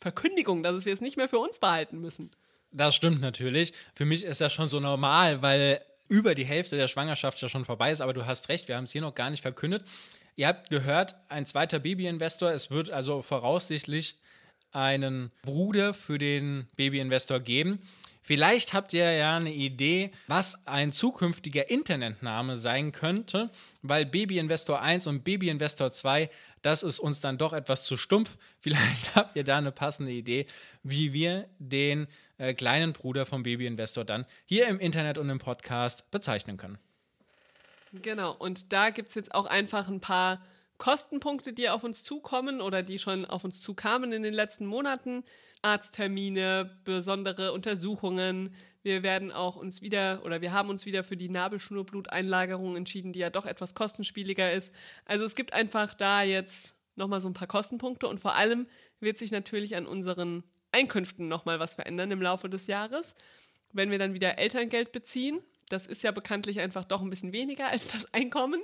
Verkündigung, 0.00 0.62
dass 0.62 0.84
wir 0.84 0.92
es 0.92 1.00
nicht 1.00 1.16
mehr 1.16 1.28
für 1.28 1.38
uns 1.38 1.58
behalten 1.58 2.00
müssen. 2.00 2.30
Das 2.70 2.94
stimmt 2.94 3.20
natürlich. 3.20 3.72
Für 3.94 4.04
mich 4.04 4.24
ist 4.24 4.40
das 4.40 4.52
schon 4.52 4.68
so 4.68 4.80
normal, 4.80 5.42
weil 5.42 5.80
über 6.08 6.34
die 6.34 6.44
Hälfte 6.44 6.76
der 6.76 6.88
Schwangerschaft 6.88 7.40
ja 7.40 7.48
schon 7.48 7.64
vorbei 7.64 7.92
ist. 7.92 8.00
Aber 8.00 8.12
du 8.12 8.26
hast 8.26 8.48
recht, 8.48 8.68
wir 8.68 8.76
haben 8.76 8.84
es 8.84 8.92
hier 8.92 9.00
noch 9.00 9.14
gar 9.14 9.30
nicht 9.30 9.42
verkündet. 9.42 9.84
Ihr 10.36 10.46
habt 10.46 10.70
gehört, 10.70 11.16
ein 11.28 11.46
zweiter 11.46 11.78
Baby-Investor. 11.78 12.50
Es 12.50 12.70
wird 12.70 12.90
also 12.90 13.22
voraussichtlich 13.22 14.16
einen 14.70 15.32
Bruder 15.42 15.94
für 15.94 16.18
den 16.18 16.68
Baby-Investor 16.76 17.40
geben. 17.40 17.80
Vielleicht 18.28 18.74
habt 18.74 18.92
ihr 18.92 19.10
ja 19.10 19.38
eine 19.38 19.54
Idee, 19.54 20.10
was 20.26 20.66
ein 20.66 20.92
zukünftiger 20.92 21.70
Internetname 21.70 22.58
sein 22.58 22.92
könnte, 22.92 23.50
weil 23.80 24.04
Baby 24.04 24.36
Investor 24.36 24.82
1 24.82 25.06
und 25.06 25.24
Baby 25.24 25.48
Investor 25.48 25.92
2, 25.92 26.28
das 26.60 26.82
ist 26.82 26.98
uns 26.98 27.22
dann 27.22 27.38
doch 27.38 27.54
etwas 27.54 27.84
zu 27.84 27.96
stumpf. 27.96 28.36
Vielleicht 28.60 29.14
habt 29.16 29.34
ihr 29.34 29.44
da 29.44 29.56
eine 29.56 29.72
passende 29.72 30.12
Idee, 30.12 30.44
wie 30.82 31.14
wir 31.14 31.48
den 31.58 32.06
äh, 32.36 32.52
kleinen 32.52 32.92
Bruder 32.92 33.24
vom 33.24 33.44
Baby 33.44 33.66
Investor 33.66 34.04
dann 34.04 34.26
hier 34.44 34.68
im 34.68 34.78
Internet 34.78 35.16
und 35.16 35.30
im 35.30 35.38
Podcast 35.38 36.10
bezeichnen 36.10 36.58
können. 36.58 36.76
Genau, 37.94 38.32
und 38.32 38.74
da 38.74 38.90
gibt 38.90 39.08
es 39.08 39.14
jetzt 39.14 39.34
auch 39.34 39.46
einfach 39.46 39.88
ein 39.88 40.00
paar 40.00 40.42
Kostenpunkte, 40.78 41.52
die 41.52 41.68
auf 41.68 41.82
uns 41.82 42.04
zukommen 42.04 42.60
oder 42.60 42.82
die 42.84 43.00
schon 43.00 43.24
auf 43.24 43.44
uns 43.44 43.60
zukamen 43.60 44.12
in 44.12 44.22
den 44.22 44.32
letzten 44.32 44.64
Monaten. 44.64 45.24
Arzttermine, 45.60 46.78
besondere 46.84 47.52
Untersuchungen. 47.52 48.54
Wir 48.82 49.02
werden 49.02 49.32
auch 49.32 49.56
uns 49.56 49.82
wieder 49.82 50.22
oder 50.24 50.40
wir 50.40 50.52
haben 50.52 50.70
uns 50.70 50.86
wieder 50.86 51.02
für 51.02 51.16
die 51.16 51.28
Nabelschnurbluteinlagerung 51.28 52.76
entschieden, 52.76 53.12
die 53.12 53.18
ja 53.18 53.30
doch 53.30 53.44
etwas 53.44 53.74
kostenspieliger 53.74 54.52
ist. 54.52 54.72
Also 55.04 55.24
es 55.24 55.34
gibt 55.34 55.52
einfach 55.52 55.94
da 55.94 56.22
jetzt 56.22 56.76
nochmal 56.94 57.20
so 57.20 57.28
ein 57.28 57.34
paar 57.34 57.48
Kostenpunkte 57.48 58.06
und 58.06 58.20
vor 58.20 58.36
allem 58.36 58.66
wird 59.00 59.18
sich 59.18 59.32
natürlich 59.32 59.74
an 59.76 59.86
unseren 59.86 60.44
Einkünften 60.70 61.28
nochmal 61.28 61.58
was 61.58 61.74
verändern 61.74 62.10
im 62.12 62.22
Laufe 62.22 62.48
des 62.48 62.68
Jahres. 62.68 63.14
Wenn 63.72 63.90
wir 63.90 63.98
dann 63.98 64.14
wieder 64.14 64.38
Elterngeld 64.38 64.92
beziehen, 64.92 65.40
das 65.68 65.86
ist 65.86 66.02
ja 66.02 66.12
bekanntlich 66.12 66.60
einfach 66.60 66.84
doch 66.84 67.02
ein 67.02 67.10
bisschen 67.10 67.32
weniger 67.32 67.68
als 67.68 67.88
das 67.88 68.12
Einkommen. 68.14 68.60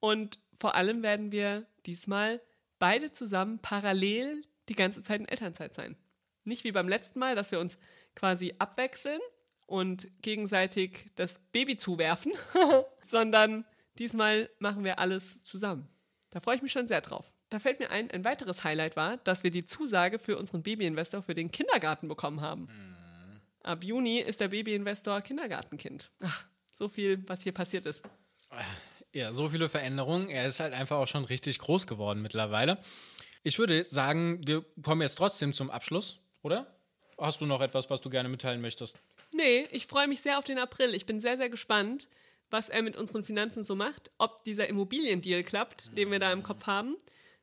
Und 0.00 0.38
vor 0.58 0.74
allem 0.74 1.02
werden 1.02 1.32
wir 1.32 1.66
diesmal 1.86 2.40
beide 2.78 3.12
zusammen 3.12 3.58
parallel 3.60 4.42
die 4.68 4.74
ganze 4.74 5.02
Zeit 5.02 5.20
in 5.20 5.28
Elternzeit 5.28 5.74
sein. 5.74 5.96
Nicht 6.44 6.64
wie 6.64 6.72
beim 6.72 6.88
letzten 6.88 7.18
Mal, 7.18 7.34
dass 7.34 7.52
wir 7.52 7.60
uns 7.60 7.78
quasi 8.14 8.54
abwechseln 8.58 9.20
und 9.66 10.08
gegenseitig 10.22 11.06
das 11.14 11.38
Baby 11.52 11.76
zuwerfen, 11.76 12.32
sondern 13.00 13.64
diesmal 13.98 14.50
machen 14.58 14.84
wir 14.84 14.98
alles 14.98 15.42
zusammen. 15.42 15.88
Da 16.30 16.40
freue 16.40 16.56
ich 16.56 16.62
mich 16.62 16.72
schon 16.72 16.88
sehr 16.88 17.00
drauf. 17.00 17.32
Da 17.50 17.58
fällt 17.58 17.78
mir 17.78 17.90
ein, 17.90 18.10
ein 18.10 18.24
weiteres 18.24 18.64
Highlight 18.64 18.96
war, 18.96 19.18
dass 19.18 19.44
wir 19.44 19.50
die 19.50 19.64
Zusage 19.64 20.18
für 20.18 20.38
unseren 20.38 20.62
Babyinvestor 20.62 21.22
für 21.22 21.34
den 21.34 21.50
Kindergarten 21.50 22.08
bekommen 22.08 22.40
haben. 22.40 22.62
Mhm. 22.62 23.40
Ab 23.62 23.84
Juni 23.84 24.18
ist 24.18 24.40
der 24.40 24.48
Babyinvestor 24.48 25.20
Kindergartenkind. 25.20 26.10
Ach, 26.22 26.46
so 26.72 26.88
viel, 26.88 27.22
was 27.28 27.42
hier 27.42 27.52
passiert 27.52 27.86
ist. 27.86 28.02
Ja, 29.12 29.32
so 29.32 29.48
viele 29.48 29.68
Veränderungen. 29.68 30.28
Er 30.28 30.46
ist 30.46 30.60
halt 30.60 30.72
einfach 30.72 30.96
auch 30.96 31.08
schon 31.08 31.24
richtig 31.24 31.58
groß 31.58 31.86
geworden 31.86 32.22
mittlerweile. 32.22 32.78
Ich 33.42 33.58
würde 33.58 33.84
sagen, 33.84 34.40
wir 34.46 34.64
kommen 34.82 35.02
jetzt 35.02 35.16
trotzdem 35.16 35.52
zum 35.52 35.70
Abschluss, 35.70 36.20
oder? 36.42 36.74
Hast 37.18 37.40
du 37.40 37.46
noch 37.46 37.60
etwas, 37.60 37.90
was 37.90 38.00
du 38.00 38.10
gerne 38.10 38.28
mitteilen 38.28 38.60
möchtest? 38.60 38.96
Nee, 39.34 39.68
ich 39.70 39.86
freue 39.86 40.08
mich 40.08 40.20
sehr 40.20 40.38
auf 40.38 40.44
den 40.44 40.58
April. 40.58 40.94
Ich 40.94 41.06
bin 41.06 41.20
sehr, 41.20 41.36
sehr 41.36 41.50
gespannt, 41.50 42.08
was 42.50 42.68
er 42.68 42.82
mit 42.82 42.96
unseren 42.96 43.22
Finanzen 43.22 43.64
so 43.64 43.74
macht, 43.74 44.10
ob 44.18 44.44
dieser 44.44 44.68
Immobiliendeal 44.68 45.42
klappt, 45.42 45.96
den 45.96 46.10
wir 46.10 46.18
da 46.18 46.32
im 46.32 46.42
Kopf 46.42 46.66
haben, 46.66 46.96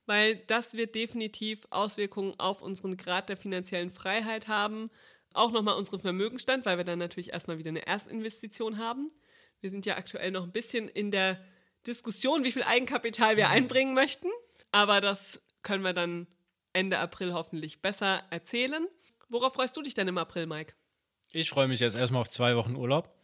weil 0.05 0.37
das 0.47 0.73
wird 0.73 0.95
definitiv 0.95 1.67
Auswirkungen 1.69 2.33
auf 2.39 2.61
unseren 2.61 2.97
Grad 2.97 3.29
der 3.29 3.37
finanziellen 3.37 3.89
Freiheit 3.89 4.47
haben 4.47 4.89
auch 5.33 5.51
nochmal 5.51 5.77
unseren 5.77 5.99
Vermögenstand, 5.99 6.65
weil 6.65 6.77
wir 6.77 6.83
dann 6.83 6.99
natürlich 6.99 7.33
erstmal 7.33 7.57
wieder 7.57 7.69
eine 7.69 7.85
Erstinvestition 7.85 8.77
haben. 8.77 9.11
Wir 9.61 9.69
sind 9.69 9.85
ja 9.85 9.97
aktuell 9.97 10.31
noch 10.31 10.43
ein 10.43 10.51
bisschen 10.51 10.87
in 10.87 11.11
der 11.11 11.39
Diskussion, 11.87 12.43
wie 12.43 12.51
viel 12.51 12.63
Eigenkapital 12.63 13.37
wir 13.37 13.49
einbringen 13.49 13.93
möchten. 13.93 14.27
Aber 14.71 15.01
das 15.01 15.41
können 15.63 15.83
wir 15.83 15.93
dann 15.93 16.27
Ende 16.73 16.99
April 16.99 17.33
hoffentlich 17.33 17.81
besser 17.81 18.23
erzählen. 18.29 18.87
Worauf 19.29 19.53
freust 19.53 19.75
du 19.77 19.81
dich 19.81 19.93
denn 19.93 20.07
im 20.07 20.17
April, 20.17 20.45
Mike? 20.45 20.73
Ich 21.31 21.49
freue 21.49 21.67
mich 21.67 21.79
jetzt 21.79 21.95
erstmal 21.95 22.21
auf 22.21 22.29
zwei 22.29 22.55
Wochen 22.55 22.75
Urlaub 22.75 23.15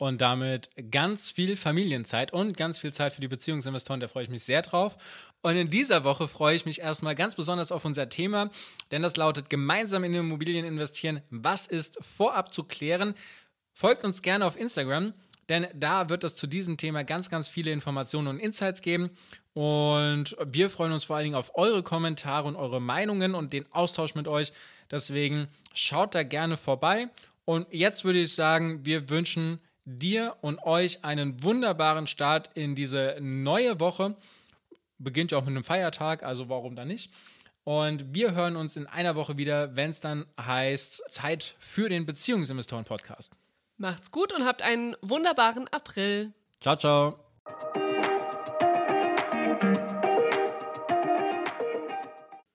und 0.00 0.20
damit 0.22 0.70
ganz 0.90 1.30
viel 1.30 1.56
Familienzeit 1.56 2.32
und 2.32 2.56
ganz 2.56 2.78
viel 2.78 2.92
Zeit 2.92 3.12
für 3.12 3.20
die 3.20 3.28
Beziehungsinvestoren. 3.28 4.00
Da 4.00 4.08
freue 4.08 4.24
ich 4.24 4.30
mich 4.30 4.44
sehr 4.44 4.62
drauf. 4.62 4.96
Und 5.42 5.56
in 5.56 5.68
dieser 5.68 6.04
Woche 6.04 6.26
freue 6.26 6.56
ich 6.56 6.64
mich 6.64 6.80
erstmal 6.80 7.14
ganz 7.14 7.34
besonders 7.34 7.70
auf 7.70 7.84
unser 7.84 8.08
Thema, 8.08 8.50
denn 8.92 9.02
das 9.02 9.16
lautet 9.16 9.50
gemeinsam 9.50 10.04
in 10.04 10.14
Immobilien 10.14 10.64
investieren. 10.64 11.22
Was 11.28 11.66
ist 11.66 11.98
vorab 12.02 12.54
zu 12.54 12.64
klären? 12.64 13.14
Folgt 13.74 14.04
uns 14.04 14.22
gerne 14.22 14.46
auf 14.46 14.58
Instagram, 14.58 15.12
denn 15.50 15.66
da 15.74 16.08
wird 16.08 16.24
es 16.24 16.36
zu 16.36 16.46
diesem 16.46 16.76
Thema 16.76 17.02
ganz, 17.02 17.28
ganz 17.28 17.48
viele 17.48 17.72
Informationen 17.72 18.28
und 18.28 18.38
Insights 18.38 18.80
geben. 18.80 19.10
Und 19.52 20.36
wir 20.46 20.70
freuen 20.70 20.92
uns 20.92 21.04
vor 21.04 21.16
allen 21.16 21.24
Dingen 21.24 21.36
auf 21.36 21.56
eure 21.56 21.82
Kommentare 21.82 22.46
und 22.46 22.54
eure 22.54 22.80
Meinungen 22.80 23.34
und 23.34 23.52
den 23.52 23.70
Austausch 23.72 24.14
mit 24.14 24.28
euch. 24.28 24.52
Deswegen 24.90 25.48
schaut 25.74 26.14
da 26.14 26.22
gerne 26.22 26.56
vorbei. 26.56 27.08
Und 27.44 27.66
jetzt 27.72 28.04
würde 28.04 28.20
ich 28.20 28.34
sagen, 28.34 28.86
wir 28.86 29.08
wünschen 29.10 29.58
dir 29.84 30.36
und 30.40 30.62
euch 30.62 31.04
einen 31.04 31.42
wunderbaren 31.42 32.06
Start 32.06 32.50
in 32.54 32.76
diese 32.76 33.16
neue 33.20 33.80
Woche. 33.80 34.16
Beginnt 34.98 35.32
ja 35.32 35.38
auch 35.38 35.44
mit 35.44 35.50
einem 35.50 35.64
Feiertag, 35.64 36.22
also 36.22 36.48
warum 36.48 36.76
dann 36.76 36.88
nicht? 36.88 37.10
Und 37.64 38.14
wir 38.14 38.34
hören 38.34 38.54
uns 38.54 38.76
in 38.76 38.86
einer 38.86 39.16
Woche 39.16 39.36
wieder, 39.36 39.74
wenn 39.74 39.90
es 39.90 40.00
dann 40.00 40.26
heißt 40.40 41.10
Zeit 41.10 41.56
für 41.58 41.88
den 41.88 42.06
Beziehungsinvestoren-Podcast. 42.06 43.32
Macht's 43.80 44.10
gut 44.10 44.34
und 44.34 44.44
habt 44.44 44.60
einen 44.60 44.94
wunderbaren 45.00 45.66
April. 45.68 46.34
Ciao, 46.60 46.76
ciao. 46.76 47.18